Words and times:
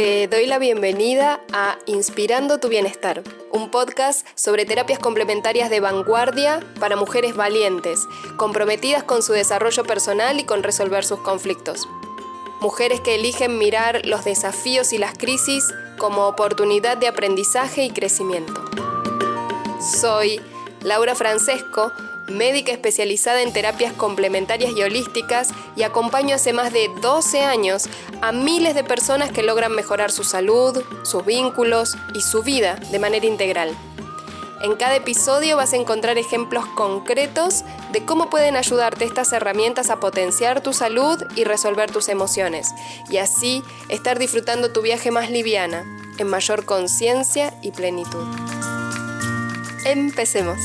Te 0.00 0.28
doy 0.28 0.46
la 0.46 0.58
bienvenida 0.58 1.42
a 1.52 1.76
Inspirando 1.84 2.58
tu 2.58 2.68
Bienestar, 2.68 3.22
un 3.52 3.70
podcast 3.70 4.26
sobre 4.34 4.64
terapias 4.64 4.98
complementarias 4.98 5.68
de 5.68 5.80
vanguardia 5.80 6.60
para 6.80 6.96
mujeres 6.96 7.36
valientes, 7.36 8.06
comprometidas 8.38 9.02
con 9.02 9.22
su 9.22 9.34
desarrollo 9.34 9.84
personal 9.84 10.40
y 10.40 10.44
con 10.44 10.62
resolver 10.62 11.04
sus 11.04 11.18
conflictos. 11.18 11.86
Mujeres 12.62 13.02
que 13.02 13.16
eligen 13.16 13.58
mirar 13.58 14.06
los 14.06 14.24
desafíos 14.24 14.94
y 14.94 14.96
las 14.96 15.12
crisis 15.18 15.66
como 15.98 16.28
oportunidad 16.28 16.96
de 16.96 17.08
aprendizaje 17.08 17.84
y 17.84 17.90
crecimiento. 17.90 18.54
Soy 20.00 20.40
Laura 20.82 21.14
Francesco, 21.14 21.92
médica 22.30 22.72
especializada 22.72 23.42
en 23.42 23.52
terapias 23.52 23.92
complementarias 23.92 24.72
y 24.76 24.82
holísticas 24.82 25.50
y 25.76 25.82
acompaño 25.82 26.34
hace 26.34 26.52
más 26.52 26.72
de 26.72 26.88
12 27.00 27.40
años 27.42 27.88
a 28.22 28.32
miles 28.32 28.74
de 28.74 28.84
personas 28.84 29.30
que 29.30 29.42
logran 29.42 29.72
mejorar 29.72 30.10
su 30.10 30.24
salud, 30.24 30.82
sus 31.02 31.24
vínculos 31.24 31.96
y 32.14 32.20
su 32.20 32.42
vida 32.42 32.76
de 32.90 32.98
manera 32.98 33.26
integral. 33.26 33.76
En 34.62 34.76
cada 34.76 34.96
episodio 34.96 35.56
vas 35.56 35.72
a 35.72 35.76
encontrar 35.76 36.18
ejemplos 36.18 36.66
concretos 36.76 37.64
de 37.92 38.04
cómo 38.04 38.28
pueden 38.28 38.56
ayudarte 38.56 39.06
estas 39.06 39.32
herramientas 39.32 39.88
a 39.88 40.00
potenciar 40.00 40.60
tu 40.60 40.74
salud 40.74 41.22
y 41.34 41.44
resolver 41.44 41.90
tus 41.90 42.10
emociones, 42.10 42.68
y 43.08 43.16
así 43.16 43.62
estar 43.88 44.18
disfrutando 44.18 44.70
tu 44.70 44.82
viaje 44.82 45.10
más 45.10 45.30
liviana, 45.30 45.84
en 46.18 46.28
mayor 46.28 46.66
conciencia 46.66 47.54
y 47.62 47.70
plenitud. 47.70 48.26
Empecemos. 49.86 50.58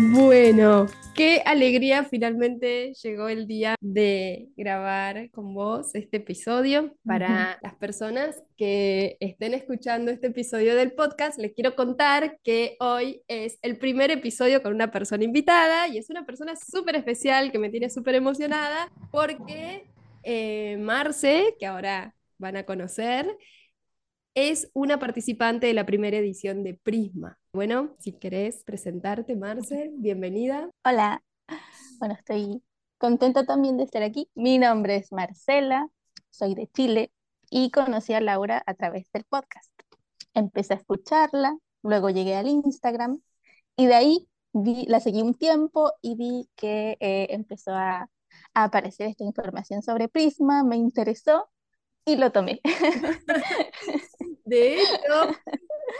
Bueno, 0.00 0.86
qué 1.16 1.42
alegría 1.44 2.04
finalmente 2.04 2.92
llegó 3.02 3.28
el 3.28 3.48
día 3.48 3.74
de 3.80 4.46
grabar 4.56 5.28
con 5.32 5.52
vos 5.54 5.92
este 5.96 6.18
episodio. 6.18 6.94
Para 7.04 7.58
las 7.64 7.74
personas 7.74 8.40
que 8.56 9.16
estén 9.18 9.54
escuchando 9.54 10.12
este 10.12 10.28
episodio 10.28 10.76
del 10.76 10.92
podcast, 10.92 11.36
les 11.40 11.52
quiero 11.52 11.74
contar 11.74 12.38
que 12.44 12.76
hoy 12.78 13.22
es 13.26 13.58
el 13.62 13.76
primer 13.76 14.12
episodio 14.12 14.62
con 14.62 14.72
una 14.72 14.92
persona 14.92 15.24
invitada 15.24 15.88
y 15.88 15.98
es 15.98 16.10
una 16.10 16.24
persona 16.24 16.54
súper 16.54 16.94
especial 16.94 17.50
que 17.50 17.58
me 17.58 17.68
tiene 17.68 17.90
súper 17.90 18.14
emocionada 18.14 18.92
porque 19.10 19.84
eh, 20.22 20.76
Marce, 20.78 21.56
que 21.58 21.66
ahora 21.66 22.14
van 22.38 22.56
a 22.56 22.62
conocer, 22.62 23.26
es 24.40 24.70
una 24.72 25.00
participante 25.00 25.66
de 25.66 25.74
la 25.74 25.84
primera 25.84 26.16
edición 26.16 26.62
de 26.62 26.74
Prisma. 26.74 27.36
Bueno, 27.52 27.96
si 27.98 28.12
querés 28.12 28.62
presentarte, 28.62 29.34
Marcel, 29.34 29.90
bienvenida. 29.98 30.70
Hola, 30.84 31.24
bueno, 31.98 32.14
estoy 32.14 32.62
contenta 32.98 33.44
también 33.44 33.76
de 33.76 33.82
estar 33.82 34.04
aquí. 34.04 34.30
Mi 34.36 34.58
nombre 34.58 34.94
es 34.94 35.10
Marcela, 35.10 35.88
soy 36.30 36.54
de 36.54 36.68
Chile 36.68 37.10
y 37.50 37.72
conocí 37.72 38.12
a 38.12 38.20
Laura 38.20 38.62
a 38.64 38.74
través 38.74 39.10
del 39.12 39.24
podcast. 39.24 39.72
Empecé 40.34 40.74
a 40.74 40.76
escucharla, 40.76 41.56
luego 41.82 42.08
llegué 42.08 42.36
al 42.36 42.46
Instagram 42.46 43.20
y 43.74 43.86
de 43.86 43.94
ahí 43.96 44.28
la 44.52 45.00
seguí 45.00 45.20
un 45.20 45.34
tiempo 45.34 45.90
y 46.00 46.14
vi 46.14 46.48
que 46.54 46.96
eh, 47.00 47.26
empezó 47.30 47.72
a, 47.72 48.08
a 48.54 48.64
aparecer 48.64 49.08
esta 49.08 49.24
información 49.24 49.82
sobre 49.82 50.06
Prisma, 50.06 50.62
me 50.62 50.76
interesó 50.76 51.50
y 52.08 52.16
lo 52.16 52.32
tomé. 52.32 52.60
De 54.44 54.80
hecho, 54.80 55.36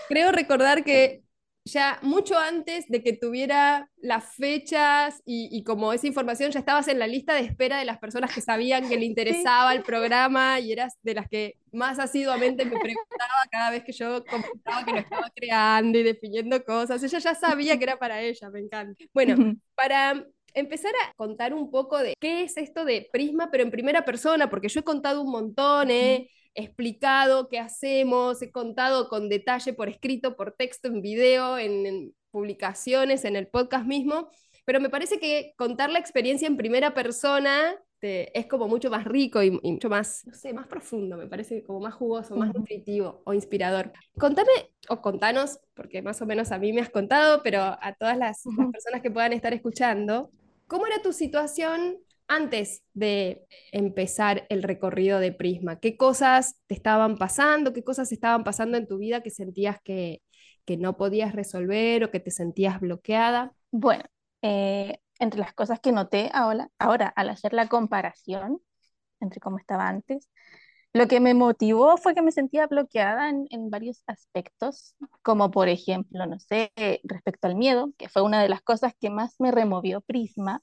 creo 0.08 0.32
recordar 0.32 0.82
que 0.82 1.22
ya 1.64 1.98
mucho 2.02 2.38
antes 2.38 2.88
de 2.88 3.02
que 3.02 3.12
tuviera 3.12 3.90
las 3.98 4.34
fechas 4.34 5.22
y, 5.26 5.62
como 5.64 5.92
esa 5.92 6.06
información, 6.06 6.50
ya 6.50 6.60
estabas 6.60 6.88
en 6.88 6.98
la 6.98 7.06
lista 7.06 7.34
de 7.34 7.42
espera 7.42 7.78
de 7.78 7.84
las 7.84 7.98
personas 7.98 8.34
que 8.34 8.40
sabían 8.40 8.88
que 8.88 8.96
le 8.96 9.04
interesaba 9.04 9.74
el 9.74 9.82
programa 9.82 10.60
y 10.60 10.72
eras 10.72 10.94
de 11.02 11.14
las 11.14 11.28
que 11.28 11.58
más 11.72 11.98
asiduamente 11.98 12.64
me 12.64 12.78
preguntaba 12.80 13.46
cada 13.50 13.70
vez 13.70 13.84
que 13.84 13.92
yo 13.92 14.24
comentaba 14.24 14.84
que 14.84 14.92
lo 14.92 14.98
estaba 14.98 15.30
creando 15.34 15.98
y 15.98 16.02
definiendo 16.04 16.64
cosas. 16.64 17.02
Ella 17.02 17.18
ya 17.18 17.34
sabía 17.34 17.76
que 17.76 17.84
era 17.84 17.98
para 17.98 18.22
ella, 18.22 18.48
me 18.48 18.60
encanta. 18.60 19.04
Bueno, 19.12 19.54
para 19.74 20.26
empezar 20.60 20.92
a 21.06 21.12
contar 21.14 21.54
un 21.54 21.70
poco 21.70 21.98
de 21.98 22.14
qué 22.20 22.42
es 22.42 22.56
esto 22.56 22.84
de 22.84 23.08
Prisma, 23.12 23.50
pero 23.50 23.62
en 23.62 23.70
primera 23.70 24.04
persona, 24.04 24.50
porque 24.50 24.68
yo 24.68 24.80
he 24.80 24.84
contado 24.84 25.22
un 25.22 25.30
montón, 25.30 25.90
he 25.90 26.30
explicado 26.54 27.48
qué 27.48 27.58
hacemos, 27.58 28.42
he 28.42 28.50
contado 28.50 29.08
con 29.08 29.28
detalle 29.28 29.72
por 29.72 29.88
escrito, 29.88 30.36
por 30.36 30.52
texto, 30.52 30.88
en 30.88 31.02
video, 31.02 31.58
en, 31.58 32.14
publicaciones, 32.30 33.24
en 33.24 33.36
el 33.36 33.48
podcast 33.48 33.86
mismo, 33.86 34.28
pero 34.64 34.80
me 34.80 34.90
parece 34.90 35.18
que 35.18 35.54
contar 35.56 35.90
la 35.90 35.98
experiencia 35.98 36.46
en 36.46 36.58
primera 36.58 36.92
persona 36.92 37.74
es 38.00 38.46
como 38.46 38.68
mucho 38.68 38.90
más 38.90 39.04
rico 39.04 39.42
y, 39.42 39.50
mucho 39.50 39.88
más, 39.88 40.24
no 40.26 40.34
sé, 40.34 40.52
más 40.52 40.66
profundo, 40.68 41.16
me 41.16 41.26
parece 41.26 41.64
como 41.64 41.80
más 41.80 41.94
jugoso, 41.94 42.36
más 42.36 42.54
nutritivo 42.54 43.22
o 43.24 43.34
inspirador. 43.34 43.92
Contame 44.18 44.70
o 44.88 45.00
contanos, 45.00 45.58
porque 45.74 46.00
más 46.02 46.22
o 46.22 46.26
menos 46.26 46.52
a 46.52 46.58
mí 46.58 46.72
me 46.72 46.80
has 46.80 46.90
contado, 46.90 47.42
pero 47.42 47.60
a 47.62 47.94
todas 47.98 48.16
las 48.16 48.42
personas 48.72 49.02
que 49.02 49.10
puedan 49.10 49.32
estar 49.32 49.52
escuchando, 49.52 50.30
¿Cómo 50.68 50.86
era 50.86 51.00
tu 51.00 51.14
situación 51.14 51.96
antes 52.28 52.84
de 52.92 53.46
empezar 53.72 54.46
el 54.50 54.62
recorrido 54.62 55.18
de 55.18 55.32
Prisma? 55.32 55.80
¿Qué 55.80 55.96
cosas 55.96 56.60
te 56.66 56.74
estaban 56.74 57.16
pasando? 57.16 57.72
¿Qué 57.72 57.82
cosas 57.82 58.12
estaban 58.12 58.44
pasando 58.44 58.76
en 58.76 58.86
tu 58.86 58.98
vida 58.98 59.22
que 59.22 59.30
sentías 59.30 59.78
que, 59.82 60.22
no 60.78 60.98
podías 60.98 61.34
resolver 61.34 62.04
o 62.04 62.10
que 62.10 62.20
te 62.20 62.30
sentías 62.30 62.78
bloqueada? 62.80 63.54
Bueno, 63.70 64.04
eh, 64.42 64.98
entre 65.18 65.40
las 65.40 65.54
cosas 65.54 65.80
que 65.80 65.92
noté 65.92 66.30
ahora, 66.34 66.70
ahora 66.78 67.08
al 67.08 67.30
hacer 67.30 67.54
la 67.54 67.68
comparación 67.68 68.60
entre 69.20 69.40
cómo 69.40 69.56
estaba 69.56 69.88
antes, 69.88 70.28
lo 70.92 71.06
que 71.06 71.20
me 71.20 71.34
motivó 71.34 71.96
fue 71.96 72.14
que 72.14 72.22
me 72.22 72.32
sentía 72.32 72.66
bloqueada 72.66 73.28
en, 73.30 73.46
en, 73.50 73.70
varios 73.70 74.02
aspectos, 74.06 74.96
como 75.22 75.50
por 75.50 75.68
ejemplo, 75.68 76.26
no 76.26 76.38
sé, 76.40 76.72
respecto 77.04 77.46
al 77.46 77.56
miedo, 77.56 77.92
que 77.98 78.08
fue 78.08 78.22
una 78.22 78.42
de 78.42 78.48
las 78.48 78.62
cosas 78.62 78.94
que 79.00 79.10
más 79.10 79.36
me 79.38 79.50
removió 79.50 80.00
Prisma, 80.00 80.62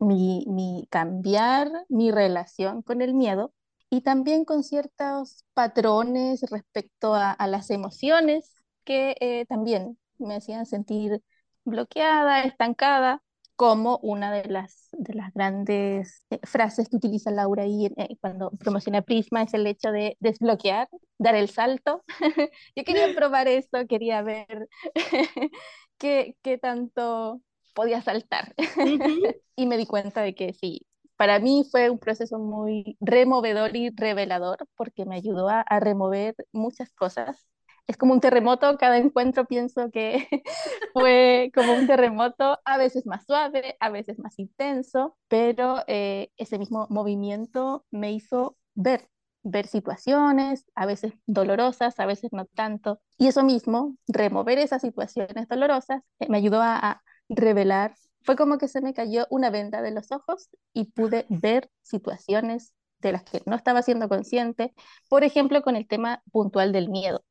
mi, 0.00 0.44
mi 0.48 0.86
cambiar 0.90 1.70
mi 1.88 2.10
relación 2.10 2.82
con 2.82 3.02
el 3.02 3.14
miedo 3.14 3.52
y 3.90 4.02
también 4.02 4.44
con 4.44 4.64
ciertos 4.64 5.44
patrones 5.54 6.42
respecto 6.50 7.14
a, 7.14 7.30
a 7.32 7.46
las 7.46 7.70
emociones 7.70 8.52
que 8.84 9.16
eh, 9.20 9.46
también 9.46 9.98
me 10.18 10.36
hacían 10.36 10.66
sentir 10.66 11.22
bloqueada, 11.64 12.44
estancada 12.44 13.22
como 13.56 13.98
una 14.02 14.32
de 14.32 14.44
las, 14.48 14.88
de 14.92 15.14
las 15.14 15.32
grandes 15.34 16.22
eh, 16.30 16.38
frases 16.44 16.88
que 16.88 16.96
utiliza 16.96 17.30
Laura 17.30 17.62
ahí 17.64 17.86
eh, 17.96 18.16
cuando 18.20 18.50
promociona 18.50 19.02
Prisma 19.02 19.42
es 19.42 19.54
el 19.54 19.66
hecho 19.66 19.90
de 19.92 20.16
desbloquear, 20.20 20.88
dar 21.18 21.34
el 21.34 21.48
salto. 21.48 22.04
Yo 22.76 22.84
quería 22.84 23.14
probar 23.14 23.48
esto, 23.48 23.86
quería 23.88 24.22
ver 24.22 24.68
qué, 25.98 26.36
qué 26.42 26.58
tanto 26.58 27.40
podía 27.74 28.02
saltar. 28.02 28.54
y 29.56 29.66
me 29.66 29.76
di 29.78 29.86
cuenta 29.86 30.22
de 30.22 30.34
que 30.34 30.52
sí, 30.52 30.86
para 31.16 31.38
mí 31.38 31.66
fue 31.70 31.90
un 31.90 31.98
proceso 31.98 32.38
muy 32.38 32.96
removedor 33.00 33.74
y 33.76 33.90
revelador 33.90 34.58
porque 34.76 35.06
me 35.06 35.16
ayudó 35.16 35.48
a, 35.48 35.62
a 35.62 35.80
remover 35.80 36.34
muchas 36.52 36.92
cosas 36.92 37.46
es 37.86 37.96
como 37.96 38.12
un 38.12 38.20
terremoto, 38.20 38.76
cada 38.78 38.98
encuentro 38.98 39.46
pienso 39.46 39.90
que 39.90 40.28
fue 40.92 41.52
como 41.54 41.72
un 41.74 41.86
terremoto, 41.86 42.58
a 42.64 42.78
veces 42.78 43.06
más 43.06 43.24
suave, 43.26 43.76
a 43.80 43.90
veces 43.90 44.18
más 44.18 44.38
intenso, 44.38 45.16
pero 45.28 45.82
eh, 45.86 46.30
ese 46.36 46.58
mismo 46.58 46.86
movimiento 46.90 47.84
me 47.90 48.12
hizo 48.12 48.56
ver, 48.74 49.08
ver 49.42 49.66
situaciones, 49.68 50.64
a 50.74 50.86
veces 50.86 51.12
dolorosas, 51.26 51.98
a 52.00 52.06
veces 52.06 52.32
no 52.32 52.46
tanto, 52.46 53.00
y 53.18 53.28
eso 53.28 53.44
mismo, 53.44 53.96
remover 54.08 54.58
esas 54.58 54.82
situaciones 54.82 55.48
dolorosas, 55.48 56.02
eh, 56.18 56.26
me 56.28 56.38
ayudó 56.38 56.60
a, 56.62 56.76
a 56.78 57.02
revelar, 57.28 57.94
fue 58.22 58.36
como 58.36 58.58
que 58.58 58.68
se 58.68 58.80
me 58.80 58.94
cayó 58.94 59.26
una 59.30 59.50
venda 59.50 59.82
de 59.82 59.92
los 59.92 60.10
ojos 60.10 60.48
y 60.72 60.86
pude 60.86 61.26
ver 61.28 61.70
situaciones 61.82 62.74
de 63.00 63.12
las 63.12 63.22
que 63.22 63.42
no 63.46 63.54
estaba 63.54 63.82
siendo 63.82 64.08
consciente, 64.08 64.74
por 65.08 65.22
ejemplo, 65.22 65.62
con 65.62 65.76
el 65.76 65.86
tema 65.86 66.22
puntual 66.32 66.72
del 66.72 66.88
miedo 66.88 67.22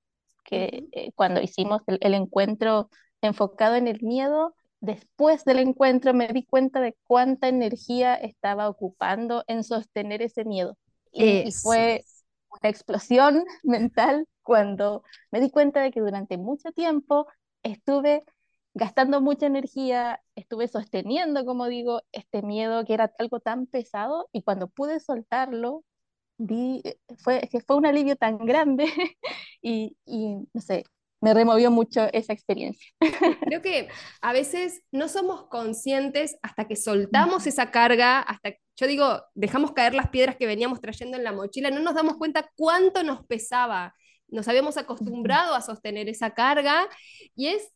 que 0.46 0.88
eh, 0.94 1.12
cuando 1.16 1.42
hicimos 1.42 1.82
el, 1.88 2.14
encuentro 2.14 2.90
enfocado 3.22 3.76
en 3.76 3.88
el 3.88 4.02
miedo, 4.02 4.56
después 4.80 5.44
del 5.44 5.60
encuentro 5.60 6.14
me 6.14 6.28
di 6.30 6.46
cuenta 6.46 6.80
de 6.80 6.96
cuánta 7.04 7.50
energía 7.50 8.16
estaba 8.16 8.70
ocupando 8.70 9.44
en 9.48 9.64
sostener 9.64 10.22
ese 10.22 10.46
miedo. 10.46 10.78
Y, 11.12 11.52
fue 11.52 12.04
una 12.50 12.70
explosión 12.70 13.44
mental 13.64 14.28
cuando 14.44 15.04
me 15.32 15.42
di 15.42 15.50
cuenta 15.50 15.82
de 15.82 15.92
que 15.92 16.00
durante 16.00 16.38
mucho 16.38 16.72
tiempo 16.72 17.28
estuve 17.64 18.24
gastando 18.76 19.22
mucha 19.22 19.48
energía, 19.48 20.22
estuve 20.36 20.68
sosteniendo, 20.68 21.46
como 21.46 21.68
digo, 21.68 22.02
este 22.12 22.42
miedo 22.42 22.84
que 22.86 22.94
era 22.94 23.12
algo 23.18 23.40
tan 23.40 23.68
pesado 23.68 24.30
y 24.34 24.44
cuando 24.44 24.68
pude 24.68 25.00
soltarlo, 25.00 25.84
vi, 26.38 26.82
eh, 26.84 26.98
fue, 27.18 27.50
fue 27.66 27.78
un 27.78 27.86
alivio 27.86 28.18
tan 28.18 28.38
grande 28.38 28.86
y, 29.66 29.98
y, 30.06 30.48
no 30.54 30.62
sé, 30.62 30.86
me 31.22 31.34
removió 31.34 31.72
mucho 31.72 32.08
esa 32.14 32.34
experiencia. 32.34 32.88
Creo 33.50 33.64
que 33.64 33.88
a 34.22 34.32
veces 34.32 34.84
no 34.92 35.08
somos 35.08 35.48
conscientes 35.48 36.38
hasta 36.44 36.68
que 36.68 36.76
soltamos 36.76 37.48
esa 37.48 37.72
carga, 37.72 38.20
hasta 38.20 38.54
yo 38.78 38.86
digo, 38.86 39.24
dejamos 39.34 39.72
caer 39.72 39.96
las 39.96 40.10
piedras 40.10 40.36
que 40.36 40.46
veníamos 40.46 40.82
trayendo 40.82 41.18
en 41.18 41.24
la 41.24 41.32
mochila, 41.32 41.72
no 41.72 41.80
nos 41.80 41.96
damos 41.96 42.18
cuenta 42.18 42.52
cuánto 42.56 43.02
nos 43.02 43.26
pesaba. 43.26 43.96
Nos 44.28 44.48
habíamos 44.48 44.78
acostumbrado 44.78 45.56
a 45.56 45.62
sostener 45.62 46.10
esa 46.10 46.36
carga 46.36 46.88
y 47.36 47.48
es 47.48 47.72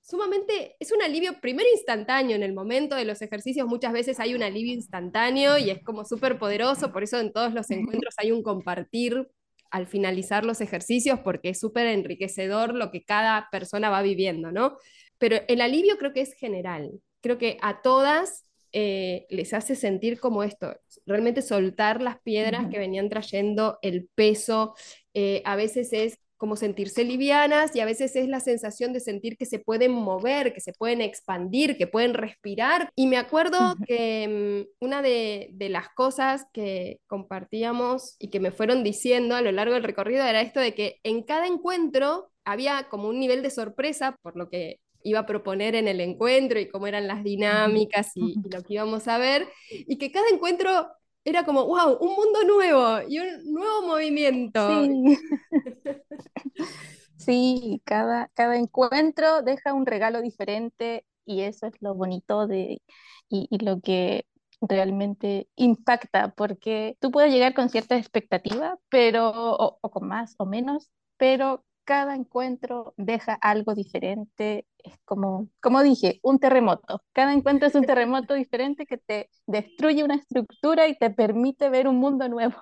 sumamente, 0.00 0.76
es 0.78 0.92
un 0.92 1.02
alivio 1.02 1.40
primero 1.40 1.68
instantáneo 1.72 2.36
en 2.36 2.44
el 2.44 2.52
momento 2.52 2.94
de 2.94 3.06
los 3.06 3.22
ejercicios, 3.22 3.66
muchas 3.66 3.92
veces 3.92 4.20
hay 4.20 4.34
un 4.34 4.42
alivio 4.44 4.72
instantáneo 4.72 5.58
y 5.58 5.70
es 5.70 5.82
como 5.82 6.04
súper 6.04 6.38
poderoso, 6.38 6.92
por 6.92 7.02
eso 7.02 7.18
en 7.18 7.32
todos 7.32 7.54
los 7.54 7.70
encuentros 7.70 8.14
hay 8.18 8.30
un 8.30 8.42
compartir 8.42 9.26
al 9.74 9.88
finalizar 9.88 10.44
los 10.44 10.60
ejercicios 10.60 11.18
porque 11.24 11.48
es 11.48 11.58
súper 11.58 11.88
enriquecedor 11.88 12.74
lo 12.74 12.92
que 12.92 13.04
cada 13.04 13.48
persona 13.50 13.90
va 13.90 14.02
viviendo, 14.02 14.52
¿no? 14.52 14.76
Pero 15.18 15.38
el 15.48 15.60
alivio 15.60 15.98
creo 15.98 16.12
que 16.12 16.20
es 16.20 16.32
general, 16.34 16.92
creo 17.20 17.38
que 17.38 17.58
a 17.60 17.82
todas 17.82 18.44
eh, 18.70 19.26
les 19.30 19.52
hace 19.52 19.74
sentir 19.74 20.20
como 20.20 20.44
esto, 20.44 20.76
realmente 21.06 21.42
soltar 21.42 22.02
las 22.02 22.20
piedras 22.20 22.68
que 22.70 22.78
venían 22.78 23.08
trayendo, 23.08 23.80
el 23.82 24.08
peso, 24.14 24.76
eh, 25.12 25.42
a 25.44 25.56
veces 25.56 25.92
es 25.92 26.20
como 26.44 26.56
sentirse 26.56 27.04
livianas 27.04 27.74
y 27.74 27.80
a 27.80 27.86
veces 27.86 28.14
es 28.16 28.28
la 28.28 28.38
sensación 28.38 28.92
de 28.92 29.00
sentir 29.00 29.38
que 29.38 29.46
se 29.46 29.58
pueden 29.58 29.92
mover, 29.92 30.52
que 30.52 30.60
se 30.60 30.74
pueden 30.74 31.00
expandir, 31.00 31.78
que 31.78 31.86
pueden 31.86 32.12
respirar. 32.12 32.90
Y 32.94 33.06
me 33.06 33.16
acuerdo 33.16 33.76
que 33.86 34.66
mm, 34.78 34.84
una 34.84 35.00
de, 35.00 35.48
de, 35.54 35.70
las 35.70 35.88
cosas 35.94 36.44
que 36.52 37.00
compartíamos 37.06 38.16
y 38.18 38.28
que 38.28 38.40
me 38.40 38.50
fueron 38.50 38.84
diciendo 38.84 39.34
a 39.34 39.40
lo 39.40 39.52
largo 39.52 39.72
del 39.72 39.84
recorrido 39.84 40.22
era 40.22 40.42
esto 40.42 40.60
de 40.60 40.74
que 40.74 41.00
en 41.02 41.22
cada 41.22 41.46
encuentro 41.46 42.30
había 42.44 42.88
como 42.90 43.08
un 43.08 43.18
nivel 43.18 43.42
de 43.42 43.48
sorpresa 43.48 44.18
por 44.20 44.36
lo 44.36 44.50
que 44.50 44.80
iba 45.02 45.20
a 45.20 45.26
proponer 45.26 45.74
en 45.74 45.88
el 45.88 46.02
encuentro 46.02 46.60
y 46.60 46.68
cómo 46.68 46.86
eran 46.86 47.06
las 47.06 47.24
dinámicas 47.24 48.10
y, 48.16 48.32
y, 48.32 48.50
lo 48.50 48.62
que 48.62 48.74
íbamos 48.74 49.08
a 49.08 49.16
ver, 49.16 49.48
y 49.70 49.96
que 49.96 50.12
cada 50.12 50.28
encuentro 50.28 50.90
era 51.24 51.44
como, 51.44 51.64
wow, 51.66 51.96
un 52.00 52.14
mundo 52.14 52.44
nuevo 52.46 53.08
y 53.08 53.18
un 53.18 53.52
nuevo 53.52 53.82
movimiento. 53.82 54.82
Sí, 54.82 55.18
sí 57.16 57.82
cada, 57.84 58.28
cada 58.34 58.56
encuentro 58.56 59.42
deja 59.42 59.72
un 59.72 59.86
regalo 59.86 60.20
diferente 60.20 61.04
y 61.24 61.42
eso 61.42 61.66
es 61.66 61.80
lo 61.80 61.94
bonito 61.94 62.46
de, 62.46 62.82
y, 63.28 63.48
y 63.50 63.58
lo 63.64 63.80
que 63.80 64.26
realmente 64.60 65.48
impacta, 65.56 66.34
porque 66.36 66.96
tú 67.00 67.10
puedes 67.10 67.32
llegar 67.32 67.54
con 67.54 67.68
cierta 67.68 67.96
expectativa, 67.96 68.78
pero, 68.88 69.30
o, 69.30 69.78
o 69.80 69.90
con 69.90 70.08
más 70.08 70.34
o 70.38 70.46
menos, 70.46 70.90
pero 71.16 71.64
cada 71.84 72.14
encuentro 72.14 72.94
deja 72.96 73.34
algo 73.34 73.74
diferente. 73.74 74.66
Es 74.82 74.98
como, 75.04 75.48
como 75.60 75.82
dije, 75.82 76.20
un 76.22 76.38
terremoto. 76.38 77.02
Cada 77.12 77.32
encuentro 77.32 77.68
es 77.68 77.74
un 77.74 77.84
terremoto 77.84 78.34
diferente 78.34 78.86
que 78.86 78.98
te 78.98 79.30
destruye 79.46 80.04
una 80.04 80.16
estructura 80.16 80.88
y 80.88 80.96
te 80.98 81.10
permite 81.10 81.68
ver 81.70 81.88
un 81.88 81.96
mundo 81.96 82.28
nuevo. 82.28 82.56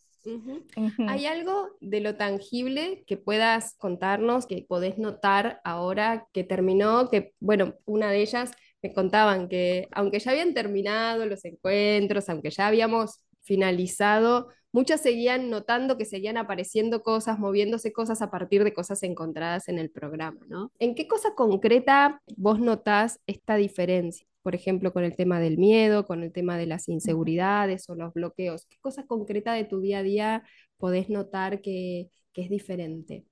¿Hay 1.08 1.26
algo 1.26 1.72
de 1.82 2.00
lo 2.00 2.16
tangible 2.16 3.04
que 3.06 3.18
puedas 3.18 3.76
contarnos, 3.78 4.46
que 4.46 4.66
podés 4.68 4.98
notar 4.98 5.60
ahora 5.66 6.28
que 6.32 6.44
terminó? 6.44 7.10
Que, 7.10 7.34
bueno, 7.40 7.76
una 7.86 8.10
de 8.10 8.22
ellas 8.22 8.52
me 8.82 8.94
contaban 8.94 9.50
que 9.50 9.88
aunque 9.92 10.20
ya 10.20 10.32
habían 10.32 10.54
terminado 10.54 11.26
los 11.26 11.44
encuentros, 11.46 12.30
aunque 12.30 12.52
ya 12.52 12.68
habíamos 12.68 13.22
finalizado, 13.42 14.48
muchas 14.74 15.02
seguían 15.02 15.50
notando 15.50 15.98
que 15.98 16.04
seguían 16.04 16.36
apareciendo 16.36 17.04
cosas, 17.04 17.40
moviéndose 17.40 17.94
cosas 17.94 18.22
a 18.22 18.30
partir 18.30 18.66
de 18.66 18.74
cosas 18.74 19.04
encontradas 19.04 19.70
en 19.70 19.80
el 19.80 19.90
programa, 19.90 20.42
¿no? 20.50 20.72
¿En 20.80 20.96
qué 20.96 21.08
cosa 21.08 21.36
concreta 21.36 22.22
vos 22.36 22.60
notás 22.60 23.20
esta 23.28 23.56
diferencia? 23.56 24.28
Por 24.42 24.56
ejemplo, 24.56 24.92
con 24.92 25.06
el 25.06 25.16
tema 25.16 25.40
del 25.40 25.58
miedo, 25.58 26.06
con 26.06 26.24
el 26.24 26.34
tema 26.34 26.58
de 26.58 26.66
las 26.66 26.90
inseguridades 26.90 27.88
o 27.88 27.96
los 27.96 28.14
bloqueos. 28.14 28.66
¿Qué 28.66 28.78
cosa 28.81 29.06
concreta 29.06 29.54
de 29.54 29.64
tu 29.64 29.80
día 29.80 30.00
a 30.00 30.04
día 30.04 30.44
podés 30.78 31.08
notar 31.08 31.62
que, 31.62 32.10
que 32.34 32.42
es 32.42 32.50
diferente? 32.50 33.26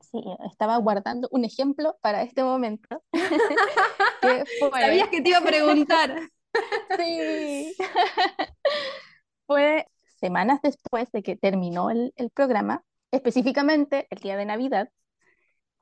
Sí, 0.00 0.22
estaba 0.50 0.76
guardando 0.78 1.28
un 1.32 1.44
ejemplo 1.44 1.98
para 2.00 2.22
este 2.22 2.44
momento. 2.44 3.02
Sabías 4.70 5.08
que 5.08 5.20
te 5.20 5.28
iba 5.30 5.38
a 5.38 5.44
preguntar. 5.44 6.30
sí. 6.98 7.74
Fue 9.46 9.86
semanas 10.24 10.60
después 10.62 11.12
de 11.12 11.22
que 11.22 11.36
terminó 11.36 11.90
el, 11.90 12.14
el 12.16 12.30
programa, 12.30 12.82
específicamente 13.10 14.06
el 14.08 14.20
día 14.20 14.38
de 14.38 14.46
Navidad, 14.46 14.88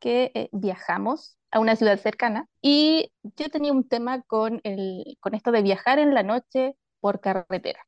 que 0.00 0.32
eh, 0.34 0.48
viajamos 0.50 1.38
a 1.52 1.60
una 1.60 1.76
ciudad 1.76 1.96
cercana 1.96 2.48
y 2.60 3.12
yo 3.22 3.48
tenía 3.50 3.70
un 3.70 3.88
tema 3.88 4.22
con, 4.22 4.60
el, 4.64 5.16
con 5.20 5.36
esto 5.36 5.52
de 5.52 5.62
viajar 5.62 6.00
en 6.00 6.12
la 6.12 6.24
noche 6.24 6.76
por 6.98 7.20
carretera. 7.20 7.86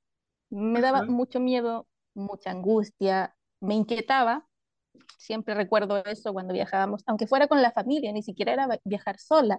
Me 0.49 0.81
daba 0.81 1.03
mucho 1.03 1.41
miedo, 1.41 1.89
mucha 2.15 2.53
angustia, 2.53 3.35
me 3.59 3.75
inquietaba. 3.75 4.47
Siempre 5.19 5.55
recuerdo 5.57 6.05
eso 6.05 6.33
cuando 6.33 6.55
viajábamos, 6.55 7.03
aunque 7.07 7.27
fuera 7.27 7.49
con 7.49 7.63
la 7.63 7.73
familia, 7.73 8.13
ni 8.13 8.23
siquiera 8.23 8.53
era 8.53 8.69
viajar 8.85 9.19
sola, 9.19 9.59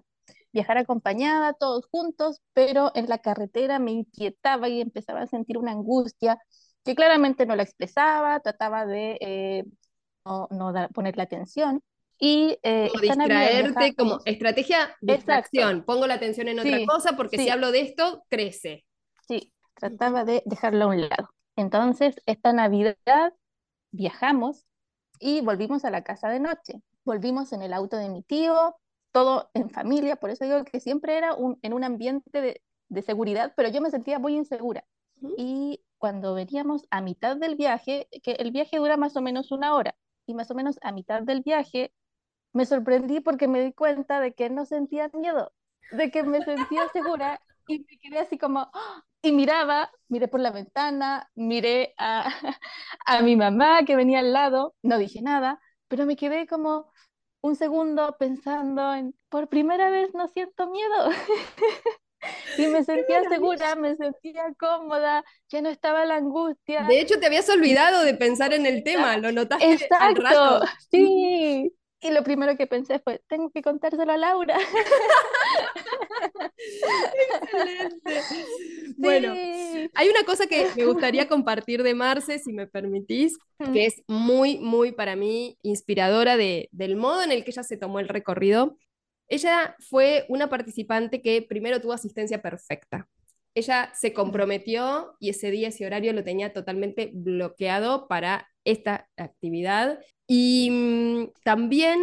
viajar 0.54 0.78
acompañada, 0.78 1.52
todos 1.52 1.88
juntos, 1.88 2.42
pero 2.54 2.94
en 2.96 3.10
la 3.10 3.18
carretera 3.18 3.80
me 3.80 3.92
inquietaba 3.92 4.70
y 4.70 4.80
empezaba 4.80 5.24
a 5.24 5.28
sentir 5.28 5.58
una 5.58 5.72
angustia 5.74 6.40
que 6.86 6.96
claramente 6.96 7.46
no 7.48 7.56
la 7.58 7.64
expresaba, 7.64 8.40
trataba 8.42 8.86
de 8.86 9.18
eh, 9.22 9.66
no, 10.26 10.48
no 10.52 10.74
dar, 10.74 10.92
ponerle 10.94 11.24
atención. 11.24 11.82
Y 12.20 12.58
eh, 12.64 12.90
Como 12.92 13.02
distraerte, 13.04 13.96
como 13.96 14.22
estrategia 14.26 14.96
distracción. 15.02 15.84
Pongo 15.86 16.08
la 16.08 16.14
atención 16.16 16.48
en 16.48 16.60
otra 16.60 16.80
Sí, 16.80 16.86
cosa 16.86 17.16
porque 17.18 17.38
si 17.38 17.46
sí. 17.46 17.50
hablo 17.50 17.72
de 17.72 17.82
esto, 17.82 18.24
crece. 18.30 18.86
Sí, 19.28 19.52
trataba 19.76 20.24
de 20.26 20.44
dejarlo 20.46 20.86
a 20.86 20.88
un 20.88 21.02
lado. 21.02 21.30
Entonces, 21.56 22.16
esta 22.26 22.54
Navidad 22.54 23.34
viajamos 23.92 24.66
y 25.20 25.42
volvimos 25.42 25.86
a 25.86 25.92
la 25.92 26.04
casa 26.04 26.30
de 26.30 26.40
noche. 26.40 26.82
Volvimos 27.06 27.54
en 27.54 27.62
el 27.62 27.74
auto 27.74 27.98
de 27.98 28.10
mi 28.10 28.24
tío, 28.24 28.76
todo 29.12 29.50
en 29.54 29.70
familia, 29.70 30.18
por 30.18 30.30
eso 30.30 30.46
digo 30.46 30.64
que 30.66 30.80
siempre 30.80 31.18
era 31.18 31.34
un, 31.36 31.60
en 31.62 31.74
un 31.74 31.84
ambiente 31.84 32.42
de, 32.42 32.62
de 32.90 33.02
seguridad, 33.02 33.54
pero 33.56 33.70
yo 33.70 33.82
me 33.82 33.92
sentía 33.92 34.20
muy 34.20 34.36
insegura. 34.36 34.86
Ujú. 35.22 35.36
Y 35.38 35.82
cuando 36.06 36.36
veníamos 36.36 36.86
a 36.92 37.02
mitad 37.02 37.36
del 37.36 37.56
viaje, 37.56 38.08
que 38.22 38.34
el 38.34 38.52
viaje 38.52 38.78
dura 38.78 38.96
más 38.96 39.18
o 39.18 39.24
menos 39.24 39.52
una 39.52 39.74
hora, 39.74 39.96
y 40.28 40.36
más 40.36 40.52
o 40.52 40.54
menos 40.54 40.78
a 40.84 40.92
mitad 40.92 41.24
del 41.24 41.42
viaje 41.42 41.96
me 42.54 42.68
sorprendí 42.68 43.22
porque 43.22 43.48
me 43.48 43.60
di 43.60 43.74
cuenta 43.74 44.20
de 44.20 44.36
que 44.36 44.52
no 44.52 44.66
sentía 44.68 45.10
miedo, 45.16 45.52
de 45.90 46.12
que 46.12 46.22
me 46.22 46.44
sentía 46.44 46.88
segura 46.90 47.42
y 47.68 47.80
me 47.80 47.98
quedé 48.00 48.20
así 48.20 48.38
como, 48.38 48.70
¡ah! 48.72 49.04
y 49.24 49.32
miraba, 49.32 49.90
miré 50.08 50.28
por 50.28 50.42
la 50.42 50.52
ventana, 50.52 51.28
miré 51.34 51.96
a, 51.98 52.30
a 53.08 53.24
mi 53.24 53.36
mamá 53.36 53.84
que 53.84 53.96
venía 53.96 54.20
al 54.20 54.32
lado, 54.32 54.76
no 54.84 55.00
dije 55.00 55.24
nada, 55.24 55.60
pero 55.88 56.06
me 56.06 56.16
quedé 56.16 56.46
como 56.46 56.92
un 57.42 57.56
segundo 57.56 58.16
pensando 58.20 58.94
en, 58.94 59.16
por 59.30 59.50
primera 59.50 59.90
vez 59.90 60.14
no 60.14 60.28
siento 60.28 60.70
miedo. 60.70 61.10
Y 62.58 62.68
me 62.68 62.84
sentía 62.86 63.24
segura, 63.30 63.76
me 63.76 63.96
sentía 63.96 64.54
cómoda, 64.60 65.24
ya 65.50 65.62
no 65.62 65.70
estaba 65.70 66.06
la 66.06 66.16
angustia. 66.16 66.84
De 66.84 67.00
hecho, 67.00 67.20
te 67.20 67.26
habías 67.26 67.50
olvidado 67.50 68.04
de 68.04 68.14
pensar 68.14 68.54
en 68.54 68.66
el 68.66 68.84
tema, 68.84 69.18
lo 69.18 69.32
notaste 69.32 69.66
al 69.66 69.74
Exacto, 69.74 70.22
rato. 70.22 70.66
sí. 70.92 71.74
Y 72.02 72.12
lo 72.12 72.24
primero 72.24 72.56
que 72.56 72.68
pensé 72.68 73.00
fue, 73.00 73.22
tengo 73.28 73.50
que 73.50 73.64
contárselo 73.64 74.12
a 74.12 74.18
Laura. 74.18 74.60
Excelente. 78.06 78.98
Bueno, 78.98 79.34
hay 79.34 80.10
una 80.10 80.24
cosa 80.24 80.46
que 80.48 80.68
me 80.76 80.86
gustaría 80.86 81.28
compartir 81.28 81.84
de 81.84 81.96
Marce, 81.96 82.40
si 82.40 82.54
me 82.54 82.68
permitís, 82.68 83.38
que 83.74 83.86
es 83.86 84.04
muy, 84.08 84.60
muy 84.60 84.92
para 84.92 85.16
mí 85.16 85.58
inspiradora 85.64 86.38
de, 86.38 86.70
del 86.72 86.96
modo 86.96 87.24
en 87.24 87.32
el 87.32 87.44
que 87.44 87.52
ella 87.52 87.64
se 87.64 87.78
tomó 87.78 88.00
el 88.00 88.08
recorrido. 88.08 88.78
Ella 89.28 89.76
fue 89.80 90.26
una 90.30 90.50
participante 90.50 91.22
que 91.22 91.42
primero 91.42 91.82
tuvo 91.82 91.94
asistencia 91.94 92.42
perfecta. 92.42 93.08
Ella 93.56 93.92
se 93.96 94.14
comprometió 94.14 95.16
y 95.20 95.30
ese 95.30 95.50
día, 95.50 95.70
ese 95.70 95.86
horario 95.86 96.14
lo 96.14 96.24
tenía 96.24 96.52
totalmente 96.54 97.12
bloqueado 97.14 98.08
para 98.08 98.50
esta 98.66 99.08
actividad. 99.16 100.00
Y 100.28 100.70
mm, 100.72 101.32
también 101.44 102.00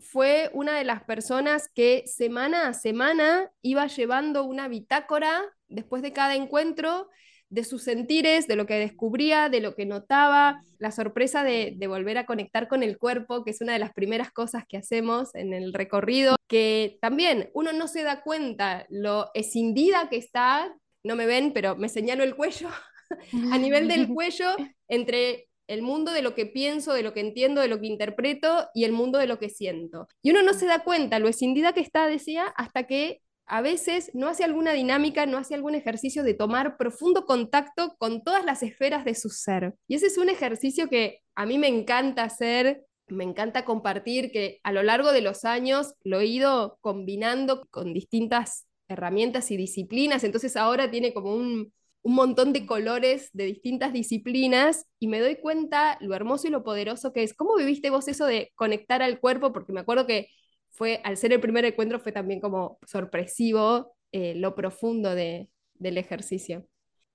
fue 0.00 0.50
una 0.52 0.76
de 0.76 0.84
las 0.84 1.04
personas 1.04 1.68
que 1.72 2.04
semana 2.06 2.68
a 2.68 2.74
semana 2.74 3.50
iba 3.62 3.86
llevando 3.86 4.44
una 4.44 4.68
bitácora 4.68 5.44
después 5.68 6.02
de 6.02 6.12
cada 6.12 6.34
encuentro 6.34 7.08
de 7.48 7.64
sus 7.64 7.82
sentires, 7.82 8.46
de 8.46 8.56
lo 8.56 8.66
que 8.66 8.74
descubría, 8.74 9.48
de 9.48 9.60
lo 9.60 9.74
que 9.74 9.86
notaba, 9.86 10.62
la 10.78 10.90
sorpresa 10.90 11.44
de, 11.44 11.74
de, 11.76 11.86
volver 11.86 12.18
a 12.18 12.26
conectar 12.26 12.68
con 12.68 12.82
el 12.82 12.98
cuerpo, 12.98 13.44
que 13.44 13.50
es 13.50 13.60
una 13.60 13.72
de 13.72 13.78
las 13.78 13.92
primeras 13.92 14.32
cosas 14.32 14.64
que 14.68 14.76
hacemos 14.76 15.34
en 15.34 15.52
el 15.52 15.72
recorrido, 15.72 16.36
que 16.48 16.98
también 17.00 17.50
uno 17.54 17.72
no 17.72 17.88
se 17.88 18.02
da 18.02 18.22
cuenta 18.22 18.86
lo 18.90 19.30
escindida 19.34 20.08
que 20.08 20.16
está, 20.16 20.74
no 21.04 21.16
me 21.16 21.26
ven, 21.26 21.52
pero 21.52 21.76
me 21.76 21.88
señalo 21.88 22.24
el 22.24 22.34
cuello, 22.34 22.68
a 23.52 23.58
nivel 23.58 23.88
del 23.88 24.08
cuello, 24.14 24.56
entre 24.88 25.48
el 25.68 25.82
mundo 25.82 26.12
de 26.12 26.22
lo 26.22 26.34
que 26.34 26.46
pienso, 26.46 26.92
de 26.92 27.02
lo 27.02 27.12
que 27.12 27.20
entiendo, 27.20 27.60
de 27.60 27.68
lo 27.68 27.80
que 27.80 27.86
interpreto 27.86 28.68
y 28.74 28.84
el 28.84 28.92
mundo 28.92 29.18
de 29.18 29.26
lo 29.26 29.38
que 29.38 29.50
siento. 29.50 30.06
Y 30.22 30.30
uno 30.30 30.42
no 30.42 30.54
se 30.54 30.66
da 30.66 30.84
cuenta 30.84 31.18
lo 31.18 31.28
escindida 31.28 31.72
que 31.72 31.80
está, 31.80 32.06
decía, 32.06 32.46
hasta 32.56 32.86
que 32.86 33.20
a 33.46 33.60
veces 33.60 34.10
no 34.14 34.28
hace 34.28 34.44
alguna 34.44 34.72
dinámica, 34.72 35.26
no 35.26 35.38
hace 35.38 35.54
algún 35.54 35.74
ejercicio 35.74 36.22
de 36.22 36.34
tomar 36.34 36.76
profundo 36.76 37.26
contacto 37.26 37.94
con 37.98 38.22
todas 38.22 38.44
las 38.44 38.62
esferas 38.62 39.04
de 39.04 39.14
su 39.14 39.28
ser. 39.28 39.74
Y 39.86 39.94
ese 39.94 40.06
es 40.06 40.18
un 40.18 40.28
ejercicio 40.28 40.88
que 40.88 41.20
a 41.34 41.46
mí 41.46 41.58
me 41.58 41.68
encanta 41.68 42.24
hacer, 42.24 42.84
me 43.08 43.24
encanta 43.24 43.64
compartir, 43.64 44.32
que 44.32 44.58
a 44.64 44.72
lo 44.72 44.82
largo 44.82 45.12
de 45.12 45.20
los 45.20 45.44
años 45.44 45.94
lo 46.02 46.20
he 46.20 46.26
ido 46.26 46.78
combinando 46.80 47.66
con 47.70 47.94
distintas 47.94 48.66
herramientas 48.88 49.50
y 49.50 49.56
disciplinas, 49.56 50.24
entonces 50.24 50.56
ahora 50.56 50.90
tiene 50.90 51.12
como 51.12 51.34
un, 51.34 51.72
un 52.06 52.14
montón 52.14 52.52
de 52.52 52.66
colores 52.66 53.30
de 53.32 53.46
distintas 53.46 53.92
disciplinas 53.92 54.86
y 55.00 55.08
me 55.08 55.18
doy 55.18 55.36
cuenta 55.36 55.98
lo 56.00 56.14
hermoso 56.14 56.46
y 56.46 56.50
lo 56.50 56.62
poderoso 56.62 57.12
que 57.12 57.24
es. 57.24 57.34
¿Cómo 57.34 57.56
viviste 57.56 57.90
vos 57.90 58.06
eso 58.06 58.26
de 58.26 58.52
conectar 58.54 59.02
al 59.02 59.18
cuerpo? 59.18 59.52
Porque 59.52 59.72
me 59.72 59.80
acuerdo 59.80 60.06
que 60.06 60.28
fue, 60.76 61.00
al 61.04 61.16
ser 61.16 61.32
el 61.32 61.40
primer 61.40 61.64
encuentro, 61.64 61.98
fue 61.98 62.12
también 62.12 62.40
como 62.40 62.78
sorpresivo 62.86 63.96
eh, 64.12 64.34
lo 64.34 64.54
profundo 64.54 65.14
de, 65.14 65.48
del 65.74 65.98
ejercicio. 65.98 66.66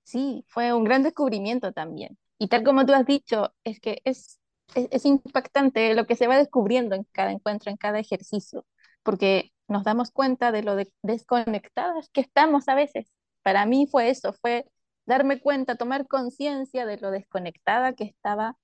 Sí, 0.03 0.43
fue 0.47 0.73
un 0.73 0.83
gran 0.83 1.03
descubrimiento 1.03 1.71
también. 1.71 2.17
Y 2.39 2.47
tal 2.47 2.63
como 2.63 2.85
tú 2.85 2.93
has 2.93 3.05
dicho, 3.05 3.53
es 3.63 3.79
que 3.79 4.01
es, 4.03 4.39
es, 4.73 5.05
impactante 5.05 5.93
lo 5.93 6.07
que 6.07 6.15
se 6.15 6.27
va 6.27 6.37
descubriendo 6.37 6.95
en 6.95 7.03
cada 7.11 7.31
encuentro, 7.31 7.69
en 7.69 7.77
cada 7.77 7.99
ejercicio, 7.99 8.65
porque 9.03 9.51
nos 9.67 9.83
damos 9.83 10.11
cuenta 10.11 10.51
de 10.51 10.63
lo 10.63 10.75
de 10.75 10.91
desconectadas 11.03 12.09
que 12.09 12.21
estamos 12.21 12.67
a 12.67 12.75
veces. 12.75 13.11
Para 13.43 13.65
mí 13.67 13.87
fue 13.89 14.09
eso, 14.09 14.33
fue 14.33 14.65
darme 15.05 15.39
cuenta, 15.39 15.75
tomar 15.75 16.07
conciencia 16.07 16.85
de 16.87 16.97
lo 16.97 17.11
desconectada 17.11 17.93
que 17.93 18.05
estaba 18.05 18.57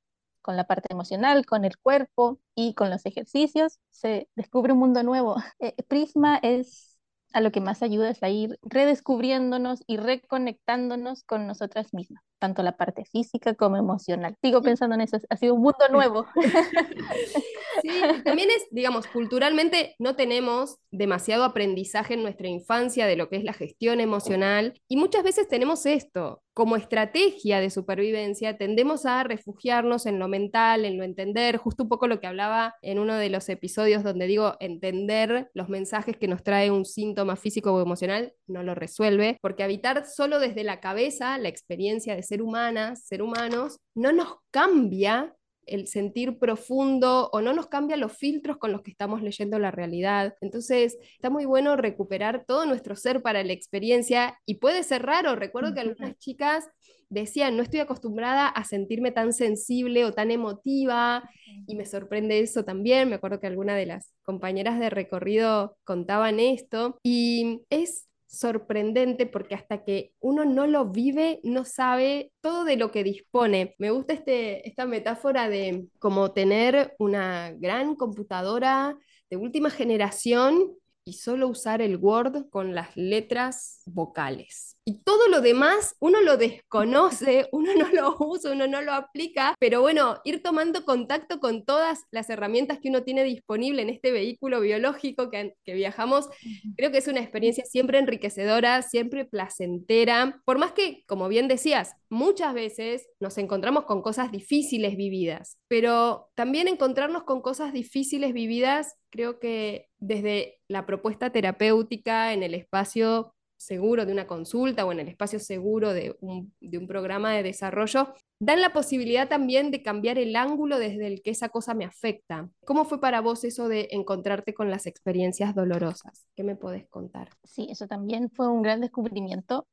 con 0.47 0.55
la 0.55 0.63
parte 0.65 0.87
emocional, 0.93 1.45
con 1.45 1.65
el 1.65 1.77
cuerpo 1.77 2.39
y 2.55 2.73
con 2.73 2.89
los 2.89 3.05
ejercicios, 3.05 3.79
se 3.89 4.29
descubre 4.37 4.71
un 4.71 4.79
mundo 4.79 5.03
nuevo. 5.03 5.35
Eh, 5.59 5.75
Prisma 5.89 6.37
es 6.41 6.97
a 7.33 7.41
lo 7.41 7.51
que 7.51 7.59
más 7.59 7.83
ayuda 7.83 8.09
es 8.09 8.23
a 8.23 8.29
ir 8.29 8.57
redescubriéndonos 8.61 9.83
y 9.87 9.97
reconectándonos 9.97 11.23
con 11.23 11.47
nosotras 11.47 11.93
mismas, 11.93 12.23
tanto 12.39 12.63
la 12.63 12.77
parte 12.77 13.05
física 13.05 13.53
como 13.55 13.77
emocional. 13.77 14.35
Sigo 14.41 14.61
pensando 14.61 14.95
en 14.95 15.01
eso, 15.01 15.17
ha 15.29 15.37
sido 15.37 15.55
un 15.55 15.61
mundo 15.61 15.77
nuevo. 15.91 16.25
Sí, 17.83 17.89
también 18.23 18.49
es, 18.49 18.65
digamos, 18.71 19.05
culturalmente 19.05 19.95
no 19.99 20.15
tenemos 20.15 20.77
demasiado 20.89 21.43
aprendizaje 21.43 22.15
en 22.15 22.23
nuestra 22.23 22.47
infancia 22.47 23.05
de 23.05 23.15
lo 23.15 23.29
que 23.29 23.35
es 23.35 23.43
la 23.43 23.53
gestión 23.53 23.99
emocional 23.99 24.73
y 24.87 24.97
muchas 24.97 25.23
veces 25.23 25.47
tenemos 25.47 25.85
esto, 25.85 26.41
como 26.57 26.75
estrategia 26.75 27.59
de 27.59 27.69
supervivencia, 27.69 28.57
tendemos 28.57 29.05
a 29.05 29.23
refugiarnos 29.23 30.07
en 30.07 30.17
lo 30.17 30.27
mental, 30.27 30.85
en 30.85 30.97
lo 30.97 31.03
entender, 31.03 31.57
justo 31.57 31.83
un 31.83 31.89
poco 31.89 32.07
lo 32.07 32.19
que 32.19 32.25
hablaba 32.25 32.73
en 32.81 32.97
uno 32.97 33.15
de 33.15 33.29
los 33.29 33.47
episodios 33.49 34.01
donde 34.01 34.25
digo 34.25 34.55
entender 34.59 35.51
los 35.53 35.69
mensajes 35.69 36.17
que 36.17 36.27
nos 36.27 36.41
trae 36.41 36.71
un 36.71 36.83
síntoma 36.83 37.35
físico 37.35 37.71
o 37.71 37.79
emocional, 37.79 38.33
no 38.47 38.63
lo 38.63 38.73
resuelve, 38.73 39.37
porque 39.39 39.61
habitar 39.61 40.07
solo 40.07 40.39
desde 40.39 40.63
la 40.63 40.79
cabeza 40.79 41.37
la 41.37 41.49
experiencia 41.49 42.15
de 42.15 42.23
ser 42.27 42.41
humanas, 42.41 43.03
ser 43.05 43.21
humanos, 43.21 43.79
no 43.95 44.11
nos 44.11 44.35
cambia 44.51 45.33
el 45.67 45.87
sentir 45.87 46.39
profundo 46.39 47.29
o 47.31 47.41
no 47.41 47.53
nos 47.53 47.67
cambia 47.67 47.97
los 47.97 48.13
filtros 48.13 48.57
con 48.57 48.71
los 48.71 48.81
que 48.81 48.91
estamos 48.91 49.21
leyendo 49.21 49.59
la 49.59 49.69
realidad. 49.69 50.35
Entonces, 50.41 50.97
está 51.13 51.29
muy 51.29 51.45
bueno 51.45 51.75
recuperar 51.75 52.45
todo 52.45 52.65
nuestro 52.65 52.95
ser 52.95 53.21
para 53.21 53.43
la 53.43 53.53
experiencia 53.53 54.39
y 54.45 54.55
puede 54.55 54.83
ser 54.83 55.05
raro. 55.05 55.35
Recuerdo 55.35 55.73
que 55.73 55.81
algunas 55.81 56.17
chicas 56.17 56.69
decían, 57.09 57.55
no 57.55 57.63
estoy 57.63 57.79
acostumbrada 57.79 58.47
a 58.47 58.63
sentirme 58.63 59.11
tan 59.11 59.33
sensible 59.33 60.05
o 60.05 60.13
tan 60.13 60.31
emotiva 60.31 61.29
y 61.67 61.75
me 61.75 61.85
sorprende 61.85 62.39
eso 62.39 62.63
también. 62.63 63.09
Me 63.09 63.15
acuerdo 63.15 63.39
que 63.39 63.47
alguna 63.47 63.75
de 63.75 63.85
las 63.85 64.13
compañeras 64.23 64.79
de 64.79 64.89
recorrido 64.89 65.77
contaban 65.83 66.39
esto 66.39 66.97
y 67.03 67.61
es 67.69 68.07
sorprendente 68.27 69.25
porque 69.25 69.55
hasta 69.55 69.83
que 69.83 70.13
uno 70.19 70.45
no 70.45 70.67
lo 70.67 70.85
vive, 70.85 71.39
no 71.43 71.65
sabe 71.65 72.31
todo 72.41 72.65
de 72.65 72.75
lo 72.75 72.91
que 72.91 73.03
dispone. 73.03 73.75
Me 73.79 73.89
gusta 73.91 74.13
este, 74.13 74.67
esta 74.67 74.85
metáfora 74.85 75.49
de 75.49 75.87
como 75.99 76.31
tener 76.33 76.95
una 76.99 77.51
gran 77.53 77.95
computadora 77.95 78.97
de 79.29 79.37
última 79.37 79.69
generación 79.69 80.73
y 81.07 81.13
solo 81.13 81.47
usar 81.47 81.81
el 81.81 81.95
Word 81.95 82.49
con 82.49 82.75
las 82.75 82.89
letras 82.97 83.81
vocales. 83.85 84.75
Y 84.83 85.03
todo 85.03 85.29
lo 85.29 85.39
demás 85.39 85.95
uno 85.99 86.21
lo 86.21 86.35
desconoce, 86.35 87.47
uno 87.53 87.73
no 87.75 87.87
lo 87.87 88.17
usa, 88.19 88.51
uno 88.51 88.67
no 88.67 88.81
lo 88.81 88.91
aplica, 88.91 89.55
pero 89.57 89.79
bueno, 89.79 90.19
ir 90.25 90.43
tomando 90.43 90.83
contacto 90.83 91.39
con 91.39 91.63
todas 91.63 92.03
las 92.11 92.29
herramientas 92.29 92.79
que 92.79 92.89
uno 92.89 93.03
tiene 93.03 93.23
disponible 93.23 93.81
en 93.81 93.89
este 93.89 94.11
vehículo 94.11 94.59
biológico 94.59 95.29
que, 95.29 95.55
que 95.63 95.73
viajamos, 95.75 96.27
creo 96.75 96.91
que 96.91 96.97
es 96.97 97.07
una 97.07 97.21
experiencia 97.21 97.63
siempre 97.65 97.99
enriquecedora, 97.99 98.81
siempre 98.81 99.23
placentera, 99.23 100.41
por 100.43 100.57
más 100.57 100.73
que, 100.73 101.05
como 101.07 101.29
bien 101.29 101.47
decías, 101.47 101.93
muchas 102.09 102.53
veces 102.53 103.07
nos 103.21 103.37
encontramos 103.37 103.85
con 103.85 104.01
cosas 104.01 104.29
difíciles 104.31 104.97
vividas, 104.97 105.57
pero 105.69 106.29
también 106.35 106.67
encontrarnos 106.67 107.23
con 107.23 107.41
cosas 107.41 107.71
difíciles 107.71 108.33
vividas 108.33 108.95
creo 109.09 109.39
que 109.39 109.86
desde 109.99 110.59
la 110.67 110.85
propuesta 110.85 111.31
terapéutica 111.31 112.33
en 112.33 112.43
el 112.43 112.53
espacio 112.53 113.33
seguro 113.57 114.05
de 114.05 114.13
una 114.13 114.27
consulta 114.27 114.85
o 114.85 114.91
en 114.91 114.99
el 114.99 115.07
espacio 115.07 115.39
seguro 115.39 115.93
de 115.93 116.15
un, 116.21 116.53
de 116.61 116.77
un, 116.77 116.87
programa 116.87 117.33
de 117.33 117.43
desarrollo, 117.43 118.13
dan 118.39 118.61
la 118.61 118.71
posibilidad 118.71 119.27
también 119.27 119.71
de 119.71 119.81
cambiar 119.81 120.17
el 120.17 120.35
ángulo 120.35 120.77
desde 120.77 121.07
el 121.07 121.21
que 121.21 121.31
esa 121.31 121.49
cosa 121.49 121.73
me 121.73 121.85
afecta. 121.85 122.49
¿Cómo 122.65 122.85
fue 122.85 123.01
para 123.01 123.19
vos 123.19 123.43
eso 123.43 123.67
de 123.67 123.89
encontrarte 123.91 124.53
con 124.53 124.69
las 124.69 124.85
experiencias 124.85 125.55
dolorosas? 125.55 126.27
¿Qué 126.35 126.43
me 126.43 126.55
podés 126.55 126.87
contar? 126.87 127.29
Sí, 127.43 127.67
eso 127.69 127.87
también 127.87 128.29
fue 128.29 128.47
un 128.47 128.61
gran 128.61 128.79
descubrimiento. 128.79 129.67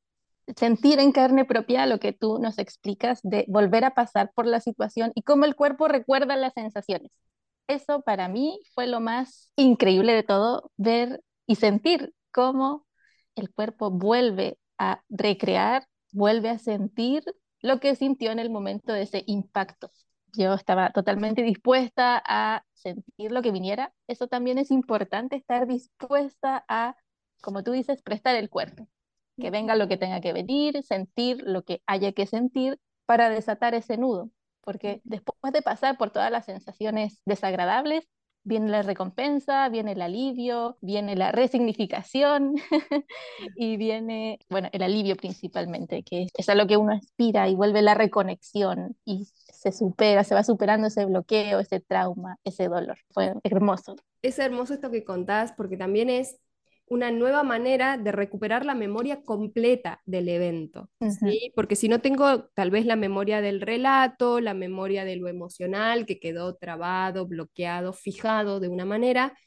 Sentir 0.55 0.99
en 0.99 1.11
carne 1.11 1.45
propia 1.45 1.85
lo 1.85 1.99
que 1.99 2.13
tú 2.13 2.39
nos 2.39 2.59
explicas 2.59 3.19
de 3.23 3.45
volver 3.47 3.83
a 3.83 3.95
pasar 3.95 4.31
por 4.35 4.45
la 4.45 4.59
situación 4.59 5.11
y 5.15 5.23
cómo 5.23 5.45
el 5.45 5.55
cuerpo 5.55 5.87
recuerda 5.87 6.35
las 6.35 6.53
sensaciones. 6.53 7.11
Eso 7.67 8.01
para 8.01 8.27
mí 8.27 8.59
fue 8.73 8.87
lo 8.87 8.99
más 8.99 9.51
increíble 9.55 10.13
de 10.13 10.23
todo, 10.23 10.71
ver 10.77 11.23
y 11.47 11.55
sentir 11.55 12.13
cómo 12.31 12.85
el 13.35 13.51
cuerpo 13.51 13.89
vuelve 13.89 14.59
a 14.77 15.01
recrear, 15.09 15.87
vuelve 16.11 16.49
a 16.49 16.59
sentir 16.59 17.23
lo 17.61 17.79
que 17.79 17.95
sintió 17.95 18.31
en 18.31 18.39
el 18.39 18.51
momento 18.51 18.93
de 18.93 19.03
ese 19.03 19.23
impacto. 19.25 19.91
Yo 20.37 20.53
estaba 20.53 20.91
totalmente 20.91 21.41
dispuesta 21.41 22.21
a 22.25 22.63
sentir 22.73 23.31
lo 23.31 23.41
que 23.41 23.51
viniera. 23.51 23.93
Eso 24.07 24.27
también 24.27 24.57
es 24.59 24.69
importante, 24.69 25.35
estar 25.35 25.65
dispuesta 25.65 26.63
a, 26.67 26.95
como 27.41 27.63
tú 27.63 27.71
dices, 27.71 28.01
prestar 28.03 28.35
el 28.35 28.49
cuerpo. 28.49 28.87
Que 29.37 29.49
venga 29.49 29.75
lo 29.75 29.87
que 29.87 29.97
tenga 29.97 30.21
que 30.21 30.33
venir, 30.33 30.83
sentir 30.83 31.41
lo 31.43 31.63
que 31.63 31.81
haya 31.87 32.11
que 32.11 32.27
sentir 32.27 32.79
para 33.05 33.29
desatar 33.29 33.73
ese 33.73 33.97
nudo 33.97 34.29
porque 34.65 35.01
después 35.05 35.53
de 35.53 35.61
pasar 35.61 35.97
por 35.97 36.11
todas 36.11 36.31
las 36.31 36.45
sensaciones 36.45 37.21
desagradables, 37.25 38.05
viene 38.45 38.69
la 38.69 38.83
recompensa, 38.83 39.67
viene 39.69 39.93
el 39.93 40.01
alivio, 40.01 40.77
viene 40.81 41.15
la 41.15 41.31
resignificación 41.31 42.55
y 43.55 43.75
viene, 43.77 44.39
bueno, 44.49 44.69
el 44.71 44.83
alivio 44.83 45.15
principalmente, 45.15 46.03
que 46.03 46.27
es 46.33 46.49
a 46.49 46.55
lo 46.55 46.67
que 46.67 46.77
uno 46.77 46.93
aspira 46.93 47.49
y 47.49 47.55
vuelve 47.55 47.81
la 47.81 47.95
reconexión 47.95 48.95
y 49.03 49.27
se 49.35 49.71
supera, 49.71 50.23
se 50.23 50.35
va 50.35 50.43
superando 50.43 50.87
ese 50.87 51.05
bloqueo, 51.05 51.59
ese 51.59 51.79
trauma, 51.79 52.37
ese 52.43 52.67
dolor. 52.67 52.99
Fue 53.09 53.33
hermoso. 53.43 53.95
Es 54.21 54.37
hermoso 54.39 54.75
esto 54.75 54.91
que 54.91 55.03
contás 55.03 55.51
porque 55.51 55.75
también 55.75 56.09
es 56.09 56.37
una 56.87 57.11
nueva 57.11 57.43
manera 57.43 57.97
de 57.97 58.11
recuperar 58.11 58.65
la 58.65 58.75
memoria 58.75 59.23
completa 59.23 60.01
del 60.05 60.29
evento, 60.29 60.89
¿sí? 61.07 61.51
Porque 61.55 61.75
si 61.75 61.89
no 61.89 61.99
tengo 62.01 62.49
tal 62.53 62.71
vez 62.71 62.85
la 62.85 62.95
memoria 62.95 63.41
del 63.41 63.61
relato, 63.61 64.39
la 64.39 64.53
memoria 64.53 65.05
de 65.05 65.15
lo 65.15 65.27
emocional 65.27 66.05
que 66.05 66.19
quedó 66.19 66.55
trabado, 66.57 67.27
bloqueado, 67.27 67.93
fijado 67.93 68.59
de 68.59 68.67
una 68.69 68.85
manera, 68.85 69.37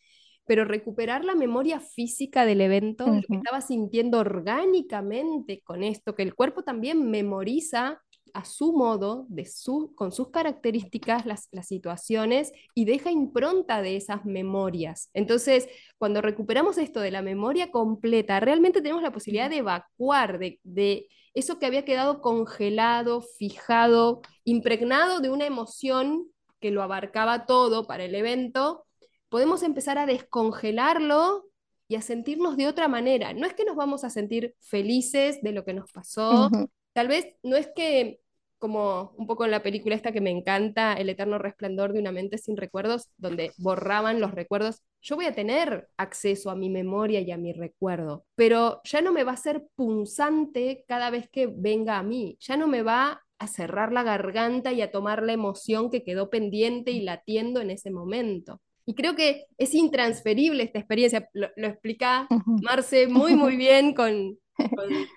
pero 0.46 0.64
recuperar 0.64 1.24
la 1.24 1.34
memoria 1.34 1.80
física 1.80 2.46
del 2.46 2.60
evento, 2.62 3.06
lo 3.10 3.20
que 3.20 3.36
estaba 3.36 3.60
sintiendo 3.60 4.18
orgánicamente 4.18 5.60
con 5.62 5.82
esto, 5.84 6.14
que 6.14 6.22
el 6.22 6.34
cuerpo 6.34 6.64
también 6.64 7.10
memoriza 7.10 8.02
a 8.34 8.44
su 8.44 8.72
modo, 8.72 9.26
de 9.28 9.44
su, 9.44 9.94
con 9.94 10.12
sus 10.12 10.30
características, 10.30 11.26
las, 11.26 11.48
las, 11.52 11.66
situaciones 11.66 12.52
y 12.74 12.84
deja 12.84 13.10
impronta 13.10 13.82
de 13.82 13.96
esas 13.96 14.24
memorias. 14.24 15.10
Entonces, 15.14 15.68
cuando 15.98 16.20
recuperamos 16.20 16.78
esto 16.78 17.00
de 17.00 17.10
la 17.10 17.22
memoria 17.22 17.70
completa, 17.70 18.40
realmente 18.40 18.80
tenemos 18.80 19.02
la 19.02 19.12
posibilidad 19.12 19.50
de 19.50 19.58
evacuar 19.58 20.38
de, 20.38 20.60
de 20.62 21.08
eso 21.34 21.58
que 21.58 21.66
había 21.66 21.84
quedado 21.84 22.20
congelado, 22.20 23.22
fijado, 23.22 24.22
impregnado 24.44 25.20
de 25.20 25.30
una 25.30 25.46
emoción 25.46 26.26
que 26.60 26.70
lo 26.70 26.82
abarcaba 26.82 27.46
todo 27.46 27.86
para 27.86 28.04
el 28.04 28.14
evento, 28.14 28.84
podemos 29.28 29.62
empezar 29.62 29.98
a 29.98 30.06
descongelarlo 30.06 31.44
y 31.88 31.96
a 31.96 32.02
sentirnos 32.02 32.56
de 32.56 32.68
otra 32.68 32.88
manera. 32.88 33.32
No 33.32 33.46
es 33.46 33.54
que 33.54 33.64
nos 33.64 33.76
vamos 33.76 34.04
a 34.04 34.10
sentir 34.10 34.54
felices 34.60 35.40
de 35.42 35.52
lo 35.52 35.64
que 35.64 35.74
nos 35.74 35.90
pasó, 35.90 36.50
Tal 36.98 37.06
vez 37.06 37.28
no 37.44 37.54
es 37.54 37.68
que 37.76 38.18
como 38.58 39.12
un 39.16 39.28
poco 39.28 39.44
en 39.44 39.52
la 39.52 39.62
película 39.62 39.94
esta 39.94 40.10
que 40.10 40.20
me 40.20 40.32
encanta, 40.32 40.94
El 40.94 41.08
eterno 41.08 41.38
resplandor 41.38 41.92
de 41.92 42.00
una 42.00 42.10
mente 42.10 42.38
sin 42.38 42.56
recuerdos, 42.56 43.06
donde 43.16 43.52
borraban 43.56 44.20
los 44.20 44.32
recuerdos. 44.32 44.82
Yo 45.00 45.14
voy 45.14 45.26
a 45.26 45.32
tener 45.32 45.86
acceso 45.96 46.50
a 46.50 46.56
mi 46.56 46.70
memoria 46.70 47.20
y 47.20 47.30
a 47.30 47.36
mi 47.36 47.52
recuerdo, 47.52 48.24
pero 48.34 48.80
ya 48.82 49.00
no 49.00 49.12
me 49.12 49.22
va 49.22 49.30
a 49.30 49.36
ser 49.36 49.68
punzante 49.76 50.84
cada 50.88 51.10
vez 51.10 51.30
que 51.30 51.46
venga 51.46 51.98
a 51.98 52.02
mí, 52.02 52.36
ya 52.40 52.56
no 52.56 52.66
me 52.66 52.82
va 52.82 53.22
a 53.38 53.46
cerrar 53.46 53.92
la 53.92 54.02
garganta 54.02 54.72
y 54.72 54.82
a 54.82 54.90
tomar 54.90 55.22
la 55.22 55.34
emoción 55.34 55.92
que 55.92 56.02
quedó 56.02 56.30
pendiente 56.30 56.90
y 56.90 57.02
latiendo 57.02 57.60
en 57.60 57.70
ese 57.70 57.92
momento. 57.92 58.60
Y 58.86 58.96
creo 58.96 59.14
que 59.14 59.44
es 59.56 59.72
intransferible 59.72 60.64
esta 60.64 60.80
experiencia. 60.80 61.28
Lo, 61.32 61.48
explica 61.58 62.26
Marce 62.60 63.06
muy, 63.06 63.36
muy 63.36 63.56
bien 63.56 63.94
con, 63.94 64.36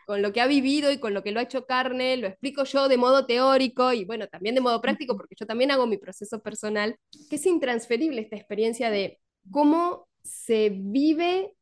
con, 0.06 0.22
lo 0.22 0.34
que 0.34 0.42
ha 0.42 0.48
vivido 0.48 0.92
y 0.92 1.00
con 1.00 1.14
lo 1.14 1.24
que 1.24 1.32
lo 1.32 1.40
ha 1.40 1.44
hecho 1.44 1.66
carne, 1.66 2.18
lo 2.18 2.28
explico 2.28 2.64
yo 2.64 2.88
de 2.88 2.98
modo 2.98 3.26
teórico 3.26 3.94
y 3.94 4.06
bueno, 4.06 4.28
también 4.28 4.56
de 4.56 4.62
modo 4.62 4.82
práctico, 4.82 5.18
porque 5.18 5.36
yo 5.38 5.46
también 5.46 5.72
hago 5.72 5.88
mi 5.88 5.98
proceso 5.98 6.42
personal, 6.42 6.98
que 7.30 7.36
es 7.36 7.46
intransferible 7.46 8.22
esta 8.22 8.36
experiencia 8.36 8.90
de 8.90 9.20
cómo 9.50 10.08
se 10.24 10.70
vive 10.70 11.56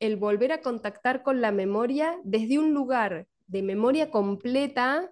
el 0.00 0.16
volver 0.16 0.52
a 0.52 0.60
contactar 0.60 1.22
con 1.22 1.40
la 1.40 1.50
memoria 1.50 2.18
desde 2.24 2.58
un 2.58 2.72
lugar 2.72 3.26
de 3.46 3.62
memoria 3.62 4.10
completa, 4.10 5.10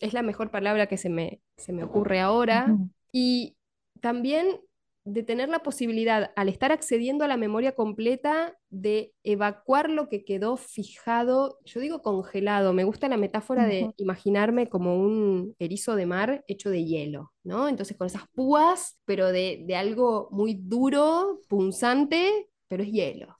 es 0.00 0.14
la 0.14 0.22
mejor 0.22 0.50
palabra 0.50 0.86
que 0.86 0.96
se 0.96 1.10
me, 1.10 1.40
se 1.56 1.72
me 1.72 1.84
ocurre 1.84 2.20
ahora, 2.20 2.74
y 3.12 3.56
también 4.00 4.60
de 5.04 5.22
tener 5.22 5.48
la 5.48 5.62
posibilidad, 5.62 6.30
al 6.36 6.48
estar 6.48 6.70
accediendo 6.70 7.24
a 7.24 7.28
la 7.28 7.36
memoria 7.36 7.72
completa, 7.72 8.56
de 8.70 9.12
evacuar 9.24 9.90
lo 9.90 10.08
que 10.08 10.24
quedó 10.24 10.56
fijado, 10.56 11.58
yo 11.64 11.80
digo 11.80 12.02
congelado, 12.02 12.72
me 12.72 12.84
gusta 12.84 13.08
la 13.08 13.16
metáfora 13.16 13.66
de 13.66 13.92
imaginarme 13.96 14.68
como 14.68 14.96
un 14.96 15.56
erizo 15.58 15.96
de 15.96 16.06
mar 16.06 16.44
hecho 16.46 16.70
de 16.70 16.84
hielo, 16.84 17.32
¿no? 17.42 17.68
Entonces 17.68 17.96
con 17.96 18.06
esas 18.06 18.28
púas, 18.28 18.98
pero 19.04 19.32
de, 19.32 19.64
de 19.66 19.76
algo 19.76 20.28
muy 20.30 20.54
duro, 20.54 21.40
punzante, 21.48 22.48
pero 22.68 22.84
es 22.84 22.92
hielo. 22.92 23.38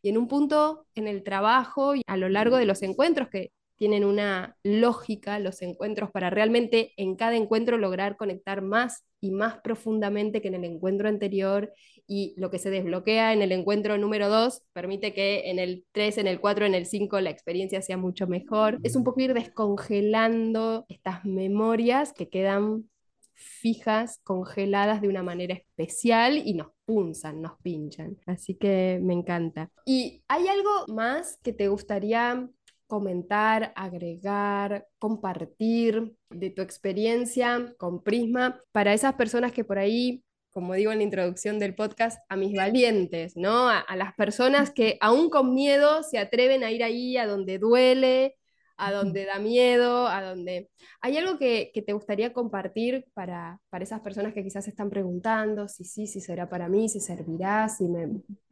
Y 0.00 0.08
en 0.08 0.18
un 0.18 0.28
punto 0.28 0.86
en 0.94 1.06
el 1.06 1.22
trabajo 1.22 1.94
y 1.94 2.02
a 2.06 2.16
lo 2.16 2.28
largo 2.28 2.56
de 2.56 2.64
los 2.64 2.82
encuentros 2.82 3.28
que 3.28 3.52
tienen 3.82 4.04
una 4.04 4.56
lógica 4.62 5.40
los 5.40 5.60
encuentros 5.60 6.12
para 6.12 6.30
realmente 6.30 6.92
en 6.96 7.16
cada 7.16 7.34
encuentro 7.34 7.78
lograr 7.78 8.16
conectar 8.16 8.62
más 8.62 9.04
y 9.20 9.32
más 9.32 9.60
profundamente 9.60 10.40
que 10.40 10.46
en 10.46 10.54
el 10.54 10.62
encuentro 10.62 11.08
anterior 11.08 11.72
y 12.06 12.32
lo 12.36 12.48
que 12.48 12.60
se 12.60 12.70
desbloquea 12.70 13.32
en 13.32 13.42
el 13.42 13.50
encuentro 13.50 13.98
número 13.98 14.28
2 14.28 14.62
permite 14.72 15.12
que 15.12 15.50
en 15.50 15.58
el 15.58 15.84
3, 15.90 16.18
en 16.18 16.28
el 16.28 16.38
4, 16.38 16.66
en 16.66 16.76
el 16.76 16.86
5 16.86 17.20
la 17.22 17.30
experiencia 17.30 17.82
sea 17.82 17.96
mucho 17.96 18.28
mejor. 18.28 18.78
Es 18.84 18.94
un 18.94 19.02
poco 19.02 19.20
ir 19.20 19.34
descongelando 19.34 20.86
estas 20.88 21.24
memorias 21.24 22.12
que 22.12 22.28
quedan 22.28 22.88
fijas, 23.34 24.20
congeladas 24.22 25.02
de 25.02 25.08
una 25.08 25.24
manera 25.24 25.54
especial 25.54 26.36
y 26.36 26.54
nos 26.54 26.68
punzan, 26.84 27.42
nos 27.42 27.58
pinchan. 27.62 28.16
Así 28.26 28.54
que 28.54 29.00
me 29.02 29.12
encanta. 29.12 29.72
¿Y 29.86 30.22
hay 30.28 30.46
algo 30.46 30.70
más 30.86 31.40
que 31.42 31.52
te 31.52 31.66
gustaría 31.66 32.48
comentar, 32.86 33.72
agregar, 33.76 34.86
compartir 34.98 36.14
de 36.30 36.50
tu 36.50 36.62
experiencia 36.62 37.74
con 37.78 38.02
Prisma 38.02 38.60
para 38.72 38.92
esas 38.92 39.14
personas 39.14 39.52
que 39.52 39.64
por 39.64 39.78
ahí, 39.78 40.22
como 40.50 40.74
digo 40.74 40.92
en 40.92 40.98
la 40.98 41.04
introducción 41.04 41.58
del 41.58 41.74
podcast, 41.74 42.20
a 42.28 42.36
mis 42.36 42.54
valientes, 42.54 43.36
¿no? 43.36 43.68
A, 43.68 43.84
las 43.96 44.14
personas 44.14 44.70
que 44.70 44.98
aún 45.00 45.30
con 45.30 45.54
miedo 45.54 46.02
se 46.02 46.18
atreven 46.18 46.64
a 46.64 46.70
ir 46.70 46.84
ahí 46.84 47.16
a 47.16 47.26
donde 47.26 47.58
duele, 47.58 48.36
a 48.76 48.92
donde 48.92 49.24
da 49.24 49.38
miedo, 49.38 50.08
a 50.08 50.22
donde... 50.22 50.68
¿Hay 51.00 51.16
algo 51.16 51.38
que, 51.38 51.70
te 51.74 51.92
gustaría 51.92 52.32
compartir 52.32 53.06
para, 53.14 53.60
para 53.70 53.84
esas 53.84 54.00
personas 54.00 54.34
que 54.34 54.42
quizás 54.42 54.68
están 54.68 54.90
preguntando 54.90 55.68
si 55.68 55.84
sí, 55.84 56.06
si 56.06 56.20
será 56.20 56.48
para 56.48 56.68
mí, 56.68 56.88
si 56.88 57.00
servirá, 57.00 57.68
si 57.68 57.88
me, 57.88 58.08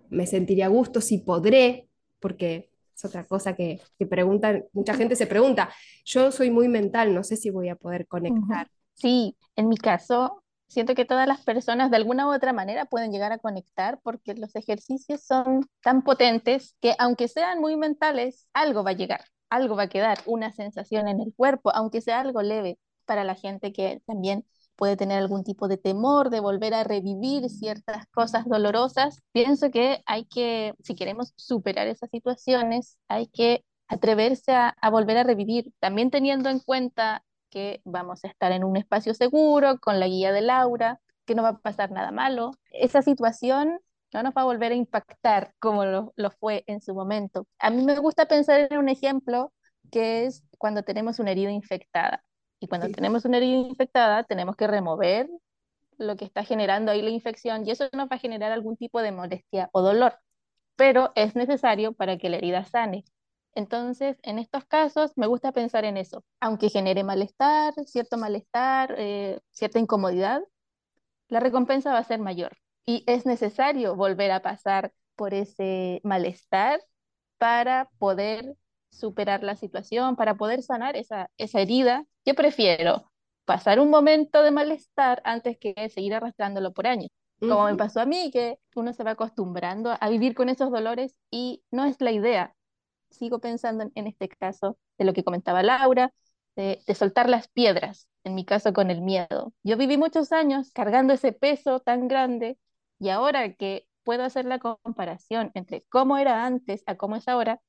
me 0.09 0.27
sentiría 0.27 0.67
a 0.67 0.69
gusto, 0.69 1.01
si 1.01 1.19
podré? 1.19 1.89
Porque 2.21 2.71
otra 3.05 3.25
cosa 3.25 3.55
que, 3.55 3.81
que 3.99 4.07
preguntan, 4.07 4.65
mucha 4.73 4.95
gente 4.95 5.17
se 5.17 5.27
pregunta, 5.27 5.71
yo 6.05 6.31
soy 6.33 6.51
muy 6.51 6.69
mental, 6.69 7.15
no 7.15 7.25
sé 7.25 7.37
si 7.37 7.51
voy 7.51 7.69
a 7.69 7.77
poder 7.77 8.07
conectar. 8.07 8.69
Sí, 8.95 9.37
en 9.57 9.69
mi 9.69 9.77
caso, 9.77 10.43
siento 10.69 10.95
que 10.95 11.05
todas 11.05 11.27
las 11.27 11.43
personas 11.43 11.91
de 11.91 11.97
alguna 11.97 12.29
u 12.29 12.33
otra 12.33 12.53
manera 12.53 12.85
pueden 12.85 13.13
llegar 13.13 13.33
a 13.33 13.39
conectar 13.39 13.99
porque 14.03 14.35
los 14.35 14.55
ejercicios 14.55 15.23
son 15.25 15.67
tan 15.83 16.03
potentes 16.03 16.77
que 16.81 16.95
aunque 16.99 17.29
sean 17.29 17.61
muy 17.61 17.77
mentales, 17.77 18.47
algo 18.53 18.85
va 18.85 18.91
a 18.91 18.95
llegar, 18.95 19.25
algo 19.49 19.75
va 19.77 19.85
a 19.85 19.89
quedar, 19.89 20.19
una 20.27 20.53
sensación 20.53 21.09
en 21.09 21.21
el 21.21 21.35
cuerpo, 21.35 21.71
aunque 21.75 22.01
sea 22.01 22.21
algo 22.21 22.43
leve 22.43 22.79
para 23.05 23.25
la 23.25 23.35
gente 23.35 23.73
que 23.73 24.01
también 24.07 24.45
puede 24.81 24.97
tener 24.97 25.19
algún 25.19 25.45
tipo 25.45 25.69
de 25.69 25.77
temor 25.77 26.31
de 26.31 26.41
volver 26.41 26.73
a 26.73 26.85
revivir 26.85 27.51
ciertas 27.51 28.07
cosas 28.15 28.47
dolorosas, 28.47 29.21
pienso 29.31 29.71
que 29.71 30.03
hay 30.07 30.25
que, 30.25 30.73
si 30.83 30.95
queremos 30.95 31.35
superar 31.37 31.87
esas 31.87 32.09
situaciones, 32.09 32.97
hay 33.07 33.27
que 33.27 33.63
atreverse 33.89 34.53
a, 34.55 34.75
volver 34.91 35.19
a 35.19 35.23
revivir, 35.23 35.71
también 35.81 36.11
teniendo 36.11 36.49
en 36.49 36.61
cuenta 36.61 37.23
que 37.51 37.83
vamos 37.85 38.25
a 38.25 38.29
estar 38.29 38.53
en 38.53 38.65
un 38.65 38.79
espacio 38.79 39.13
seguro, 39.13 39.79
con 39.81 40.01
la 40.01 40.07
guía 40.07 40.33
de 40.33 40.41
Laura, 40.41 40.99
que 41.27 41.35
no 41.35 41.43
va 41.43 41.51
a 41.51 41.59
pasar 41.59 41.91
nada 41.91 42.11
malo. 42.11 42.53
Esa 42.71 43.03
situación 43.03 43.81
no 44.15 44.23
nos 44.23 44.33
va 44.33 44.43
a 44.43 44.45
volver 44.47 44.73
a 44.73 44.77
impactar 44.77 45.53
como 45.59 45.85
lo, 45.85 46.15
lo, 46.17 46.31
fue 46.31 46.65
en 46.67 46.81
su 46.81 46.95
momento. 46.95 47.47
A 47.59 47.69
mí 47.69 47.83
me 47.85 47.99
gusta 47.99 48.25
pensar 48.27 48.67
en 48.71 48.79
un 48.79 48.89
ejemplo 48.89 49.53
que 49.93 50.25
es 50.25 50.43
cuando 50.57 50.85
tenemos 50.85 51.19
una 51.19 51.33
herida 51.33 51.51
infectada. 51.51 52.25
Y 52.61 52.69
cuando 52.69 52.89
tenemos 52.91 53.25
una 53.25 53.39
herida 53.39 53.57
infectada, 53.57 54.25
tenemos 54.25 54.55
que 54.57 54.67
remover 54.67 55.29
lo 55.99 56.17
que 56.17 56.25
está 56.25 56.45
generando 56.45 56.93
ahí 56.93 57.03
la 57.03 57.11
infección 57.11 57.67
y 57.67 57.71
eso 57.71 57.89
nos 57.93 58.09
va 58.09 58.17
a 58.17 58.19
generar 58.19 58.53
algún 58.53 58.77
tipo 58.77 59.03
de 59.03 59.13
molestia 59.13 59.69
o 59.73 59.83
dolor, 59.83 60.19
pero 60.77 61.13
es 61.15 61.37
necesario 61.37 61.93
para 61.93 62.19
que 62.19 62.31
la 62.31 62.37
herida 62.39 62.65
sane. 62.65 63.05
Entonces, 63.55 64.19
en 64.23 64.39
estos 64.39 64.65
casos, 64.65 65.13
me 65.17 65.27
gusta 65.27 65.53
pensar 65.53 65.85
en 65.85 65.97
eso. 65.97 66.25
Aunque 66.41 66.69
genere 66.71 67.03
malestar, 67.05 67.75
cierto 67.87 68.17
malestar, 68.17 68.95
eh, 68.97 69.41
cierta 69.51 69.79
incomodidad, 69.79 70.43
la 71.29 71.41
recompensa 71.41 71.93
va 71.93 71.99
a 71.99 72.05
ser 72.05 72.21
mayor. 72.21 72.57
Y 72.87 73.05
es 73.07 73.27
necesario 73.27 73.97
volver 73.97 74.31
a 74.31 74.43
pasar 74.43 74.93
por 75.17 75.35
ese 75.35 76.01
malestar 76.05 76.81
para 77.39 77.91
poder 77.99 78.57
superar 78.91 79.43
la 79.43 79.57
situación, 79.57 80.17
para 80.17 80.37
poder 80.37 80.63
sanar 80.63 80.97
esa, 80.97 81.31
esa 81.37 81.61
herida, 81.61 82.07
yo 82.31 82.35
prefiero 82.37 83.11
pasar 83.45 83.81
un 83.81 83.91
momento 83.91 84.45
de 84.45 84.53
malestar 84.53 85.21
antes 85.25 85.59
que 85.59 85.75
seguir 85.89 86.15
arrastrándolo 86.15 86.73
por 86.73 86.87
años. 86.87 87.11
Como 87.41 87.65
me 87.65 87.75
pasó 87.75 88.01
a 88.01 88.07
mí, 88.07 88.31
que 88.31 88.59
uno 88.77 88.93
se 88.93 89.03
va 89.03 89.13
acostumbrando 89.13 89.97
a 89.99 90.09
vivir 90.11 90.35
con 90.35 90.49
esos 90.49 90.71
dolores 90.71 91.17
y 91.31 91.65
no 91.73 91.87
es 91.87 92.01
la 92.01 92.13
idea. 92.13 92.55
Sigo 93.11 93.41
pensando 93.41 93.91
en, 93.95 94.07
este 94.07 94.29
caso 94.29 94.79
de 94.97 95.07
lo 95.07 95.13
que 95.13 95.25
comentaba 95.25 95.63
Laura, 95.65 96.13
de, 96.55 96.83
de, 96.87 96.95
soltar 96.95 97.29
las 97.29 97.49
piedras, 97.49 98.09
en 98.23 98.37
mi 98.37 98.45
caso 98.45 98.73
con 98.73 98.91
el 98.91 99.01
miedo. 99.01 99.53
Yo 99.65 99.77
viví 99.77 99.97
muchos 99.97 100.31
años 100.31 100.71
cargando 100.73 101.15
ese 101.15 101.33
peso 101.33 101.81
tan 101.81 102.07
grande 102.07 102.59
y 103.01 103.09
ahora 103.09 103.55
que 103.55 103.89
puedo 104.05 104.23
hacer 104.23 104.45
la 104.45 104.61
comparación 104.61 105.51
entre 105.55 105.83
cómo 105.89 106.19
era 106.19 106.45
antes 106.45 106.85
a 106.87 106.97
cómo 106.97 107.17
es 107.17 107.27
ahora, 107.27 107.61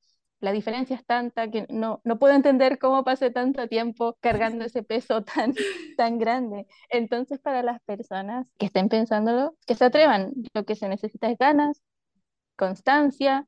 la 0.42 0.52
diferencia 0.52 0.96
es 0.96 1.06
tanta 1.06 1.50
que 1.50 1.68
no, 1.70 2.02
no 2.04 2.20
puedo 2.20 2.34
entender 2.34 2.80
cómo 2.80 3.04
pasé 3.04 3.30
tanto 3.32 3.68
tiempo 3.68 4.18
cargando 4.22 4.66
ese 4.66 4.84
peso 4.84 5.24
tan, 5.24 5.54
tan 5.98 6.18
grande. 6.18 6.68
Entonces, 6.90 7.40
para 7.40 7.64
las 7.64 7.80
personas 7.84 8.48
que 8.58 8.66
estén 8.66 8.90
pensándolo, 8.90 9.56
que 9.66 9.76
se 9.76 9.86
atrevan, 9.86 10.34
lo 10.54 10.66
que 10.66 10.76
se 10.76 10.90
necesita 10.90 11.30
es 11.30 11.38
ganas, 11.38 11.82
constancia 12.56 13.48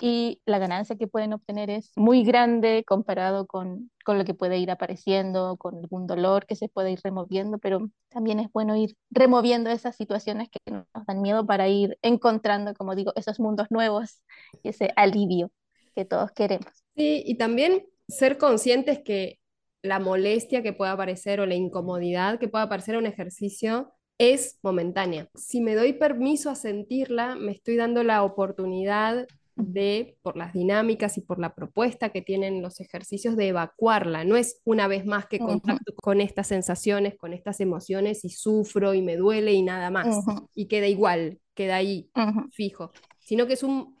y 0.00 0.42
la 0.44 0.58
ganancia 0.58 0.96
que 0.96 1.06
pueden 1.06 1.32
obtener 1.34 1.70
es 1.70 1.92
muy 1.96 2.24
grande 2.24 2.84
comparado 2.84 3.46
con, 3.46 3.90
con 4.04 4.18
lo 4.18 4.24
que 4.24 4.34
puede 4.34 4.58
ir 4.58 4.70
apareciendo, 4.72 5.56
con 5.56 5.76
algún 5.76 6.06
dolor 6.08 6.46
que 6.46 6.56
se 6.56 6.68
puede 6.68 6.90
ir 6.92 7.00
removiendo, 7.04 7.58
pero 7.58 7.88
también 8.08 8.40
es 8.40 8.50
bueno 8.52 8.76
ir 8.76 8.96
removiendo 9.10 9.70
esas 9.70 9.96
situaciones 9.96 10.48
que 10.50 10.58
nos 10.72 10.86
dan 11.06 11.22
miedo 11.22 11.46
para 11.46 11.68
ir 11.68 11.96
encontrando, 12.02 12.74
como 12.74 12.96
digo, 12.96 13.12
esos 13.14 13.38
mundos 13.38 13.68
nuevos 13.70 14.22
y 14.64 14.70
ese 14.70 14.92
alivio 14.96 15.52
que 15.94 16.04
todos 16.04 16.32
queremos. 16.32 16.66
Sí, 16.96 17.22
y 17.24 17.36
también 17.36 17.86
ser 18.08 18.38
conscientes 18.38 19.00
que 19.00 19.38
la 19.82 19.98
molestia 19.98 20.62
que 20.62 20.72
pueda 20.72 20.92
aparecer 20.92 21.40
o 21.40 21.46
la 21.46 21.54
incomodidad 21.54 22.38
que 22.38 22.48
pueda 22.48 22.64
aparecer 22.64 22.94
en 22.94 23.00
un 23.00 23.06
ejercicio 23.06 23.92
es 24.18 24.58
momentánea. 24.62 25.28
Si 25.34 25.60
me 25.60 25.74
doy 25.74 25.92
permiso 25.92 26.50
a 26.50 26.54
sentirla, 26.54 27.34
me 27.34 27.52
estoy 27.52 27.76
dando 27.76 28.02
la 28.02 28.22
oportunidad 28.22 29.26
de, 29.56 30.16
por 30.22 30.36
las 30.36 30.52
dinámicas 30.52 31.16
y 31.18 31.20
por 31.20 31.38
la 31.38 31.54
propuesta 31.54 32.10
que 32.10 32.22
tienen 32.22 32.62
los 32.62 32.80
ejercicios, 32.80 33.36
de 33.36 33.48
evacuarla. 33.48 34.24
No 34.24 34.36
es 34.36 34.60
una 34.64 34.88
vez 34.88 35.06
más 35.06 35.26
que 35.26 35.38
contacto 35.38 35.94
con 35.96 36.20
estas 36.20 36.48
sensaciones, 36.48 37.16
con 37.16 37.32
estas 37.32 37.60
emociones 37.60 38.24
y 38.24 38.30
sufro 38.30 38.94
y 38.94 39.02
me 39.02 39.16
duele 39.16 39.52
y 39.52 39.62
nada 39.62 39.90
más. 39.90 40.24
Y 40.54 40.66
queda 40.66 40.86
igual, 40.86 41.40
queda 41.54 41.76
ahí, 41.76 42.10
fijo. 42.52 42.90
Sino 43.20 43.46
que 43.46 43.54
es 43.54 43.62
un, 43.62 43.93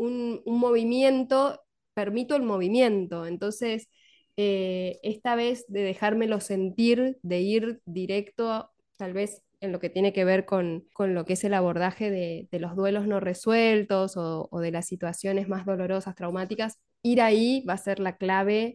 un, 0.00 0.42
movimiento, 0.58 1.60
permito 1.94 2.36
el 2.36 2.42
movimiento. 2.42 3.26
Entonces, 3.26 3.88
eh, 4.36 4.98
esta 5.02 5.34
vez 5.34 5.64
de 5.68 5.82
dejármelo 5.82 6.40
sentir, 6.40 7.18
de 7.22 7.40
ir 7.40 7.80
directo, 7.84 8.70
tal 8.96 9.12
vez 9.12 9.42
en 9.60 9.72
lo 9.72 9.80
que 9.80 9.90
tiene 9.90 10.12
que 10.12 10.24
ver 10.24 10.46
con, 10.46 10.86
con 10.94 11.14
lo 11.14 11.24
que 11.26 11.34
es 11.34 11.44
el 11.44 11.54
abordaje 11.54 12.10
de, 12.10 12.48
de 12.50 12.60
los 12.60 12.76
duelos 12.76 13.06
no 13.06 13.20
resueltos 13.20 14.14
o 14.16 14.48
de 14.60 14.70
las 14.70 14.86
situaciones 14.86 15.48
más 15.48 15.66
dolorosas, 15.66 16.14
traumáticas, 16.14 16.78
ir 17.02 17.20
ahí 17.20 17.62
va 17.68 17.74
a 17.74 17.78
ser 17.78 18.00
la 18.00 18.16
clave 18.16 18.74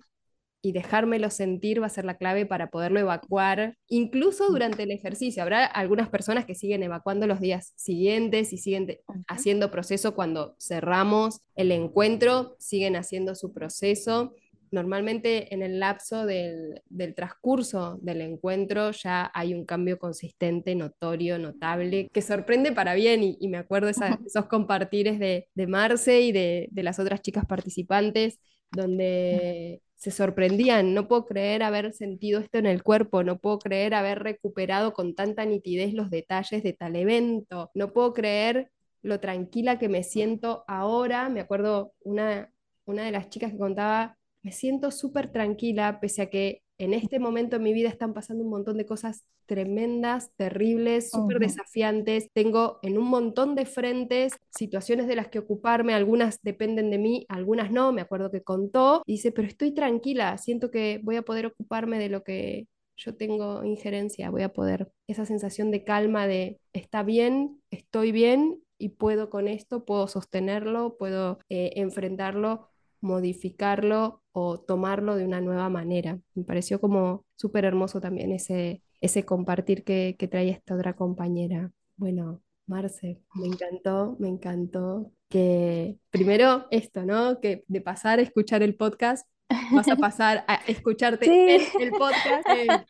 y 0.66 0.72
dejármelo 0.72 1.30
sentir 1.30 1.80
va 1.80 1.86
a 1.86 1.90
ser 1.90 2.06
la 2.06 2.18
clave 2.18 2.48
para 2.48 2.72
poderlo 2.72 3.00
evacuar, 3.00 3.78
incluso 3.88 4.50
durante 4.50 4.82
el 4.82 4.90
ejercicio. 4.90 5.44
Habrá 5.44 5.64
algunas 5.64 6.10
personas 6.10 6.46
que 6.46 6.56
siguen 6.56 6.82
evacuando 6.82 7.28
los 7.28 7.40
días 7.40 7.74
siguientes 7.76 8.52
y 8.52 8.58
siguen 8.58 8.98
haciendo 9.28 9.70
proceso 9.70 10.16
cuando 10.16 10.56
cerramos 10.60 11.42
el 11.56 11.72
encuentro, 11.72 12.56
siguen 12.58 12.96
haciendo 12.96 13.36
su 13.36 13.54
proceso. 13.54 14.34
Normalmente 14.72 15.54
en 15.54 15.62
el 15.62 15.80
lapso 15.80 16.26
del, 16.26 16.82
del 16.90 17.14
transcurso 17.14 18.00
del 18.02 18.22
encuentro 18.22 18.90
ya 18.90 19.30
hay 19.36 19.54
un 19.54 19.66
cambio 19.66 20.00
consistente, 20.00 20.74
notorio, 20.74 21.38
notable, 21.38 22.10
que 22.12 22.24
sorprende 22.24 22.72
para 22.72 22.96
bien 22.96 23.22
y, 23.22 23.38
y 23.40 23.50
me 23.50 23.60
acuerdo 23.60 23.90
esa, 23.90 24.20
esos 24.26 24.48
compartires 24.48 25.20
de, 25.20 25.48
de 25.54 25.68
Marce 25.68 26.22
y 26.22 26.32
de, 26.32 26.70
de 26.72 26.82
las 26.82 26.98
otras 26.98 27.22
chicas 27.22 27.46
participantes 27.46 28.40
donde 28.72 29.82
se 30.06 30.12
sorprendían, 30.12 30.94
no 30.94 31.08
puedo 31.08 31.26
creer 31.26 31.64
haber 31.64 31.92
sentido 31.92 32.40
esto 32.40 32.60
en 32.60 32.68
el 32.68 32.84
cuerpo, 32.84 33.24
no 33.24 33.40
puedo 33.40 33.58
creer 33.58 33.96
haber 33.96 34.20
recuperado 34.20 34.94
con 34.94 35.16
tanta 35.16 35.46
nitidez 35.46 35.96
los 35.96 36.12
detalles 36.12 36.62
de 36.62 36.74
tal 36.74 36.96
evento, 36.96 37.72
no 37.74 37.92
puedo 37.92 38.14
creer 38.14 38.70
lo 39.02 39.20
tranquila 39.20 39.80
que 39.80 39.90
me 39.90 40.04
siento 40.04 40.64
ahora, 40.68 41.28
me 41.30 41.40
acuerdo 41.40 41.94
una, 42.02 42.52
una 42.86 43.04
de 43.04 43.14
las 43.14 43.30
chicas 43.30 43.52
que 43.52 43.58
contaba, 43.58 44.16
me 44.44 44.52
siento 44.52 44.92
súper 44.92 45.32
tranquila, 45.32 46.00
pese 46.00 46.22
a 46.22 46.30
que 46.30 46.62
en 46.78 46.94
este 46.94 47.20
momento 47.20 47.56
en 47.56 47.64
mi 47.64 47.74
vida 47.74 47.90
están 47.90 48.14
pasando 48.14 48.44
un 48.44 48.50
montón 48.50 48.78
de 48.78 48.86
cosas 48.86 49.24
tremendas, 49.46 50.32
terribles, 50.36 51.10
súper 51.10 51.40
desafiantes. 51.40 52.30
Tengo 52.34 52.80
en 52.82 52.98
un 52.98 53.08
montón 53.08 53.56
de 53.56 53.66
frentes 53.66 54.34
situaciones 54.50 55.08
de 55.08 55.16
las 55.16 55.30
que 55.30 55.40
ocuparme, 55.40 55.94
algunas 55.94 56.42
dependen 56.42 56.90
de 56.90 56.98
mí, 56.98 57.26
algunas 57.30 57.72
no, 57.72 57.92
me 57.94 58.02
acuerdo 58.02 58.32
que 58.32 58.44
contó, 58.44 59.04
y 59.06 59.14
dice, 59.14 59.32
pero 59.32 59.48
estoy 59.48 59.74
tranquila, 59.74 60.38
siento 60.38 60.72
que 60.72 61.00
voy 61.04 61.16
a 61.16 61.22
poder 61.22 61.46
ocuparme 61.46 62.00
de 62.00 62.10
lo 62.10 62.24
que 62.24 62.68
yo 62.98 63.16
tengo 63.16 63.64
injerencia, 63.64 64.30
voy 64.30 64.44
a 64.44 64.54
poder, 64.54 64.90
esa 65.08 65.26
sensación 65.26 65.72
de 65.72 65.84
calma 65.84 66.28
de 66.28 66.60
está 66.74 67.04
bien, 67.04 67.62
estoy 67.70 68.12
bien 68.12 68.62
y 68.78 68.90
puedo 68.90 69.30
con 69.30 69.48
esto, 69.48 69.86
puedo 69.86 70.08
sostenerlo, 70.08 70.98
puedo 70.98 71.40
eh, 71.50 71.74
enfrentarlo 71.76 72.70
modificarlo 73.06 74.22
o 74.34 74.60
tomarlo 74.60 75.16
de 75.16 75.26
una 75.26 75.40
nueva 75.40 75.70
manera. 75.70 76.20
Me 76.34 76.44
pareció 76.44 76.82
como 76.82 77.26
súper 77.36 77.64
hermoso 77.64 78.02
también 78.02 78.32
ese, 78.32 78.82
ese 79.00 79.24
compartir 79.24 79.84
que, 79.84 80.16
que 80.20 80.28
trae 80.28 80.50
esta 80.50 80.76
otra 80.76 80.96
compañera. 80.96 81.72
Bueno, 81.96 82.42
Marce, 82.68 83.22
me 83.36 83.48
encantó, 83.48 84.18
me 84.20 84.28
encantó 84.28 85.12
que 85.30 85.98
primero 86.10 86.66
esto, 86.72 87.06
¿no? 87.06 87.40
Que 87.40 87.64
de 87.68 87.82
pasar 87.82 88.20
a 88.20 88.24
escuchar 88.24 88.64
el 88.64 88.76
podcast, 88.76 89.28
vas 89.72 89.88
a 89.88 89.96
pasar 89.98 90.44
a 90.48 90.56
escucharte 90.68 91.56
en 91.56 91.62
el 91.80 91.92
podcast. 91.92 92.48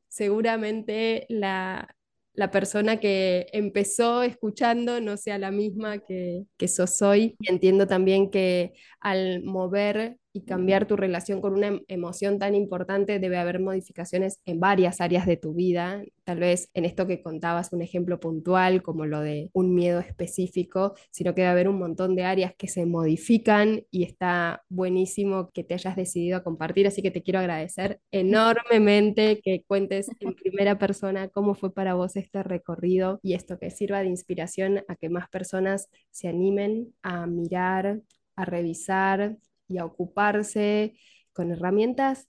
Seguramente 0.07 1.25
la, 1.29 1.93
la 2.35 2.51
persona 2.51 2.99
que 2.99 3.47
empezó 3.53 4.23
escuchando 4.23 5.01
no 5.01 5.17
sea 5.17 5.37
la 5.37 5.51
misma 5.51 5.99
que, 5.99 6.43
que 6.57 6.67
sos 6.67 7.01
hoy. 7.01 7.35
entiendo 7.41 7.87
también 7.87 8.29
que 8.29 8.73
al 8.99 9.43
mover 9.43 10.17
y 10.35 10.41
cambiar 10.41 10.85
tu 10.85 10.97
relación 10.97 11.39
con 11.39 11.53
una 11.53 11.67
em, 11.67 11.79
emoción 11.87 12.39
tan 12.39 12.55
importante, 12.55 13.19
debe 13.19 13.37
haber 13.37 13.61
modificaciones 13.61 14.41
en 14.45 14.59
varias 14.59 14.99
áreas 14.99 15.25
de 15.25 15.37
tu 15.37 15.53
vida. 15.53 16.03
Tal 16.25 16.39
vez 16.39 16.69
en 16.73 16.83
esto 16.83 17.07
que 17.07 17.21
contabas 17.21 17.71
un 17.71 17.81
ejemplo 17.81 18.19
puntual, 18.19 18.83
como 18.83 19.05
lo 19.05 19.21
de 19.21 19.49
un 19.53 19.73
miedo 19.73 20.01
específico, 20.01 20.93
sino 21.09 21.33
que 21.33 21.41
debe 21.41 21.51
haber 21.51 21.69
un 21.69 21.79
montón 21.79 22.17
de 22.17 22.25
áreas 22.25 22.53
que 22.53 22.67
se 22.67 22.85
modifican 22.85 23.85
y 23.89 24.03
está 24.03 24.65
buenísimo 24.67 25.51
que 25.53 25.63
te 25.63 25.73
hayas 25.73 25.95
decidido 25.95 26.35
a 26.35 26.43
compartir. 26.43 26.85
Así 26.85 27.01
que 27.01 27.11
te 27.11 27.23
quiero 27.23 27.39
agradecer 27.39 28.01
enormemente 28.11 29.39
que 29.41 29.63
cuentes 29.65 30.09
en 30.19 30.35
primera 30.35 30.77
persona 30.77 31.29
cómo 31.29 31.55
fue 31.55 31.73
para 31.73 31.93
vos 31.93 32.17
este 32.17 32.43
recorrido 32.43 33.21
y 33.23 33.35
esto 33.35 33.57
que 33.57 33.71
sirva 33.71 34.01
de 34.01 34.09
inspiración 34.09 34.83
a 34.89 34.97
que 34.97 35.07
más 35.07 35.29
personas 35.29 35.87
se 36.11 36.27
animen 36.27 36.93
a 37.03 37.25
mirar, 37.25 38.01
a 38.35 38.43
revisar 38.43 39.37
y 39.67 39.77
a 39.77 39.85
ocuparse 39.85 40.97
con 41.33 41.51
herramientas 41.51 42.27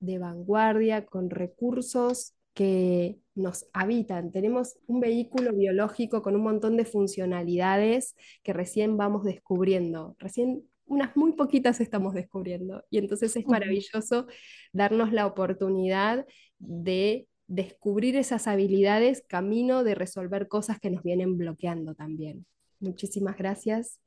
de 0.00 0.18
vanguardia, 0.18 1.06
con 1.06 1.30
recursos 1.30 2.34
que 2.54 3.18
nos 3.34 3.66
habitan. 3.72 4.30
Tenemos 4.30 4.76
un 4.86 5.00
vehículo 5.00 5.52
biológico 5.52 6.22
con 6.22 6.36
un 6.36 6.42
montón 6.42 6.76
de 6.76 6.84
funcionalidades 6.84 8.14
que 8.42 8.52
recién 8.52 8.96
vamos 8.96 9.24
descubriendo. 9.24 10.14
Recién 10.18 10.62
unas 10.86 11.16
muy 11.16 11.32
poquitas 11.32 11.80
estamos 11.80 12.14
descubriendo. 12.14 12.84
Y 12.90 12.98
entonces 12.98 13.36
es 13.36 13.46
maravilloso 13.46 14.26
darnos 14.72 15.12
la 15.12 15.26
oportunidad 15.26 16.26
de 16.58 17.26
descubrir 17.46 18.16
esas 18.16 18.46
habilidades 18.46 19.22
camino 19.26 19.84
de 19.84 19.94
resolver 19.94 20.48
cosas 20.48 20.78
que 20.78 20.90
nos 20.90 21.02
vienen 21.02 21.36
bloqueando 21.36 21.94
también. 21.94 22.46
Muchísimas 22.80 23.36
gracias. 23.36 24.00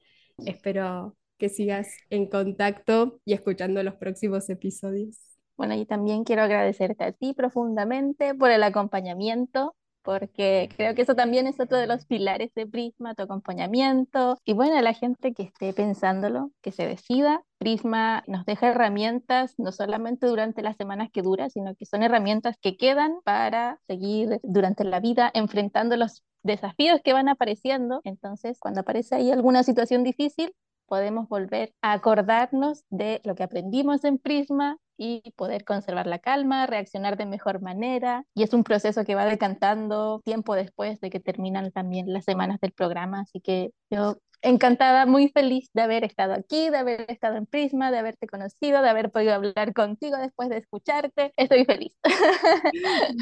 Espero 0.46 1.16
que 1.38 1.50
sigas 1.50 1.88
en 2.10 2.28
contacto 2.28 3.20
y 3.26 3.34
escuchando 3.34 3.82
los 3.84 3.96
próximos 3.96 4.50
episodios. 4.50 5.18
Bueno, 5.58 5.74
y 5.74 5.86
también 5.86 6.24
quiero 6.24 6.44
agradecerte 6.44 7.04
a 7.04 7.12
ti 7.12 7.34
profundamente 7.34 8.36
por 8.36 8.52
el 8.52 8.62
acompañamiento, 8.62 9.76
porque 10.04 10.70
creo 10.78 10.96
que 10.96 11.02
eso 11.02 11.16
también 11.16 11.48
es 11.48 11.60
otro 11.60 11.78
de 11.78 11.88
los 11.88 12.06
pilares 12.06 12.54
de 12.54 12.66
Prisma, 12.66 13.14
tu 13.16 13.24
acompañamiento. 13.24 14.38
Y 14.46 14.54
bueno, 14.54 14.78
a 14.78 14.82
la 14.82 14.94
gente 14.94 15.34
que 15.34 15.44
esté 15.44 15.74
pensándolo, 15.74 16.52
que 16.62 16.72
se 16.72 16.88
decida. 16.88 17.44
Prisma 17.58 18.24
nos 18.28 18.46
deja 18.46 18.70
herramientas 18.70 19.56
no 19.58 19.72
solamente 19.72 20.28
durante 20.28 20.62
las 20.62 20.78
semanas 20.78 21.10
que 21.12 21.24
dura, 21.24 21.50
sino 21.50 21.76
que 21.76 21.86
son 21.86 22.04
herramientas 22.04 22.56
que 22.62 22.78
quedan 22.78 23.16
para 23.26 23.80
seguir 23.88 24.40
durante 24.44 24.84
la 24.86 25.00
vida 25.00 25.30
enfrentando 25.34 25.98
los 25.98 26.24
desafíos 26.44 27.02
que 27.04 27.14
van 27.14 27.30
apareciendo. 27.30 28.00
Entonces, 28.04 28.60
cuando 28.60 28.82
aparece 28.82 29.16
ahí 29.16 29.32
alguna 29.32 29.64
situación 29.64 30.04
difícil, 30.04 30.54
podemos 30.88 31.28
volver 31.28 31.74
a 31.82 31.94
acordarnos 31.94 32.84
de 32.90 33.22
lo 33.24 33.36
que 33.36 33.44
aprendimos 33.44 34.04
en 34.04 34.18
Prisma 34.18 34.78
y 34.98 35.32
poder 35.36 35.64
conservar 35.64 36.08
la 36.08 36.20
calma, 36.20 36.66
reaccionar 36.66 37.18
de 37.18 37.26
mejor 37.26 37.62
manera. 37.62 38.26
Y 38.34 38.44
es 38.44 38.54
un 38.54 38.64
proceso 38.64 39.06
que 39.06 39.16
va 39.16 39.26
decantando 39.26 40.22
tiempo 40.26 40.56
después 40.56 41.00
de 41.00 41.10
que 41.10 41.20
terminan 41.20 41.72
también 41.72 42.12
las 42.12 42.26
semanas 42.26 42.60
del 42.60 42.72
programa. 42.72 43.22
Así 43.22 43.40
que 43.40 43.72
yo 43.92 44.18
encantada, 44.42 45.06
muy 45.06 45.30
feliz 45.30 45.70
de 45.74 45.82
haber 45.82 46.04
estado 46.04 46.34
aquí, 46.34 46.70
de 46.70 46.78
haber 46.78 47.06
estado 47.10 47.38
en 47.38 47.46
Prisma, 47.46 47.92
de 47.92 47.98
haberte 47.98 48.28
conocido, 48.28 48.82
de 48.82 48.90
haber 48.90 49.12
podido 49.12 49.34
hablar 49.34 49.74
contigo 49.74 50.18
después 50.18 50.50
de 50.50 50.58
escucharte. 50.58 51.34
Estoy 51.38 51.66
feliz. 51.66 51.94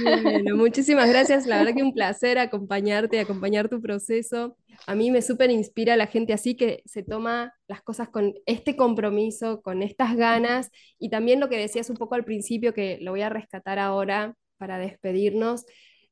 Bueno, 0.04 0.56
muchísimas 0.56 1.10
gracias. 1.10 1.46
La 1.46 1.58
verdad 1.58 1.74
que 1.74 1.84
un 1.84 1.94
placer 1.94 2.38
acompañarte, 2.38 3.20
acompañar 3.20 3.70
tu 3.70 3.82
proceso. 3.82 4.56
A 4.86 4.96
mí 4.96 5.12
me 5.12 5.22
súper 5.22 5.52
inspira 5.52 5.96
la 5.96 6.08
gente 6.08 6.34
así 6.34 6.56
que 6.56 6.82
se 6.86 7.04
toma 7.04 7.54
las 7.68 7.82
cosas 7.82 8.10
con 8.10 8.34
este 8.46 8.76
compromiso, 8.76 9.62
con 9.62 9.82
estas 9.82 10.16
ganas. 10.16 10.70
Y 11.00 11.10
también 11.10 11.40
lo 11.40 11.50
que 11.50 11.58
decías 11.58 11.90
un 11.90 11.98
poco 11.98 12.16
al 12.16 12.26
principio, 12.26 12.74
que 12.74 12.98
lo 13.02 13.12
voy 13.12 13.22
a 13.22 13.30
rescatar 13.30 13.80
ahora 13.80 14.36
para 14.58 14.78
despedirnos, 14.78 15.66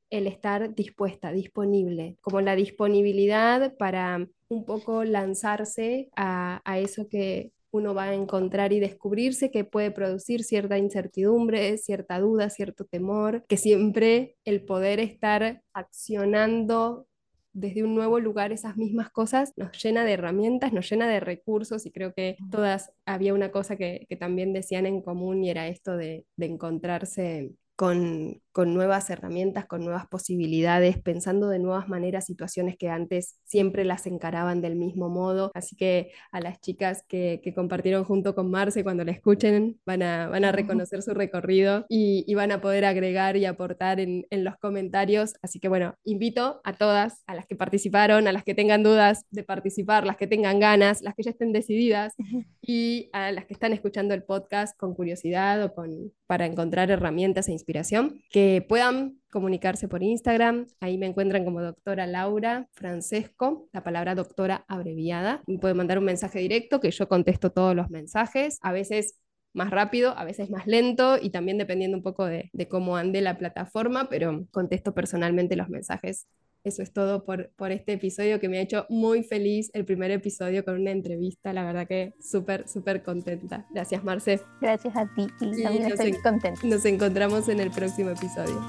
el 0.09 0.27
estar 0.27 0.75
dispuesta, 0.75 1.31
disponible, 1.31 2.17
como 2.21 2.39
la 2.41 2.55
disponibilidad 2.55 3.75
para 3.77 4.27
un 4.47 4.65
poco 4.65 5.03
lanzarse 5.03 6.09
a, 6.15 6.61
a 6.65 6.77
eso 6.77 7.07
que 7.09 7.51
uno 7.73 7.95
va 7.95 8.03
a 8.03 8.13
encontrar 8.13 8.71
y 8.71 8.79
descubrirse 8.79 9.49
que 9.49 9.63
puede 9.63 9.89
producir 9.89 10.43
cierta 10.43 10.77
incertidumbre, 10.77 11.79
cierta 11.79 12.19
duda, 12.19 12.51
cierto 12.51 12.85
temor, 12.85 13.43
que 13.47 13.57
siempre 13.57 14.35
el 14.45 14.63
poder 14.63 14.99
estar 14.99 15.63
accionando 15.73 17.07
desde 17.53 17.83
un 17.83 17.95
nuevo 17.95 18.19
lugar 18.19 18.51
esas 18.51 18.77
mismas 18.77 19.09
cosas 19.11 19.53
nos 19.57 19.81
llena 19.83 20.05
de 20.05 20.13
herramientas, 20.13 20.73
nos 20.73 20.89
llena 20.89 21.07
de 21.07 21.19
recursos 21.21 21.85
y 21.85 21.91
creo 21.91 22.13
que 22.13 22.37
todas 22.51 22.91
había 23.05 23.33
una 23.33 23.51
cosa 23.51 23.77
que, 23.77 24.05
que 24.09 24.17
también 24.17 24.53
decían 24.53 24.85
en 24.85 25.01
común 25.01 25.43
y 25.43 25.49
era 25.51 25.67
esto 25.67 25.97
de, 25.97 26.25
de 26.35 26.45
encontrarse 26.47 27.51
con, 27.75 28.42
con 28.53 28.73
nuevas 28.73 29.09
herramientas, 29.09 29.65
con 29.65 29.83
nuevas 29.83 30.07
posibilidades, 30.07 31.01
pensando 31.01 31.49
de 31.49 31.57
nuevas 31.57 31.89
maneras 31.89 32.25
situaciones 32.25 32.77
que 32.77 32.87
antes 32.87 33.35
siempre 33.43 33.83
las 33.83 34.05
encaraban 34.05 34.61
del 34.61 34.75
mismo 34.75 35.09
modo. 35.09 35.51
Así 35.55 35.75
que 35.75 36.11
a 36.31 36.39
las 36.39 36.61
chicas 36.61 37.03
que, 37.07 37.41
compartieron 37.55 38.03
junto 38.03 38.33
con 38.35 38.49
Marce, 38.49 38.83
cuando 38.83 39.03
la 39.03 39.11
escuchen, 39.11 39.79
van 39.85 40.01
a, 40.01 40.27
van 40.27 40.45
a 40.45 40.51
reconocer 40.51 41.01
su 41.01 41.13
recorrido 41.13 41.85
y, 41.89 42.33
van 42.33 42.51
a 42.51 42.61
poder 42.61 42.85
agregar 42.85 43.37
y 43.37 43.45
aportar 43.45 43.99
en, 43.99 44.25
en 44.29 44.43
los 44.43 44.57
comentarios. 44.57 45.33
Así 45.41 45.59
que 45.59 45.67
bueno, 45.67 45.95
invito 46.03 46.61
a 46.63 46.73
todas, 46.73 47.23
a 47.27 47.35
las 47.35 47.45
que 47.45 47.55
participaron, 47.55 48.27
a 48.27 48.31
las 48.31 48.43
que 48.43 48.55
tengan 48.55 48.83
dudas 48.83 49.25
de 49.31 49.43
participar, 49.43 50.05
las 50.05 50.17
que 50.17 50.27
tengan 50.27 50.59
ganas, 50.59 51.01
las 51.01 51.15
que 51.15 51.23
ya 51.23 51.31
estén 51.31 51.53
decididas 51.53 52.13
y 52.61 53.09
a 53.13 53.31
las 53.31 53.45
que 53.45 53.53
están 53.53 53.73
escuchando 53.73 54.13
el 54.13 54.23
podcast 54.23 54.77
con 54.77 54.93
curiosidad 54.93 55.63
o 55.63 55.73
con, 55.73 56.11
para 56.27 56.45
encontrar 56.45 56.91
herramientas 56.91 57.47
e 57.47 57.51
inspiración, 57.51 58.21
que 58.29 58.42
puedan 58.67 59.19
comunicarse 59.31 59.87
por 59.87 60.03
Instagram. 60.03 60.67
Ahí 60.79 60.97
me 60.97 61.07
encuentran 61.07 61.43
como 61.45 61.61
doctora 61.61 62.07
Laura 62.07 62.67
Francesco, 62.73 63.67
la 63.73 63.83
palabra 63.83 64.15
doctora 64.15 64.65
abreviada. 64.67 65.41
Y 65.47 65.57
pueden 65.57 65.77
mandar 65.77 65.97
un 65.97 66.05
mensaje 66.05 66.39
directo 66.39 66.79
que 66.79 66.91
yo 66.91 67.07
contesto 67.07 67.51
todos 67.51 67.75
los 67.75 67.89
mensajes. 67.89 68.59
A 68.61 68.71
veces 68.71 69.19
más 69.53 69.69
rápido, 69.69 70.17
a 70.17 70.23
veces 70.23 70.49
más 70.49 70.67
lento 70.67 71.17
y 71.21 71.29
también 71.29 71.57
dependiendo 71.57 71.97
un 71.97 72.03
poco 72.03 72.25
de, 72.25 72.49
de 72.53 72.67
cómo 72.67 72.97
ande 72.97 73.21
la 73.21 73.37
plataforma, 73.37 74.09
pero 74.09 74.45
contesto 74.51 74.93
personalmente 74.93 75.55
los 75.55 75.69
mensajes 75.69 76.27
eso 76.63 76.81
es 76.81 76.93
todo 76.93 77.25
por, 77.25 77.51
por 77.55 77.71
este 77.71 77.93
episodio 77.93 78.39
que 78.39 78.49
me 78.49 78.57
ha 78.57 78.61
hecho 78.61 78.85
muy 78.89 79.23
feliz, 79.23 79.69
el 79.73 79.85
primer 79.85 80.11
episodio 80.11 80.63
con 80.63 80.79
una 80.79 80.91
entrevista, 80.91 81.53
la 81.53 81.63
verdad 81.63 81.87
que 81.87 82.13
súper, 82.19 82.67
súper 82.67 83.03
contenta. 83.03 83.67
Gracias, 83.71 84.03
Marce. 84.03 84.39
Gracias 84.61 84.95
a 84.95 85.09
ti, 85.15 85.27
y 85.41 85.63
también 85.63 85.91
estoy 85.91 86.13
contenta. 86.13 86.61
Nos 86.63 86.85
encontramos 86.85 87.49
en 87.49 87.59
el 87.59 87.71
próximo 87.71 88.11
episodio. 88.11 88.61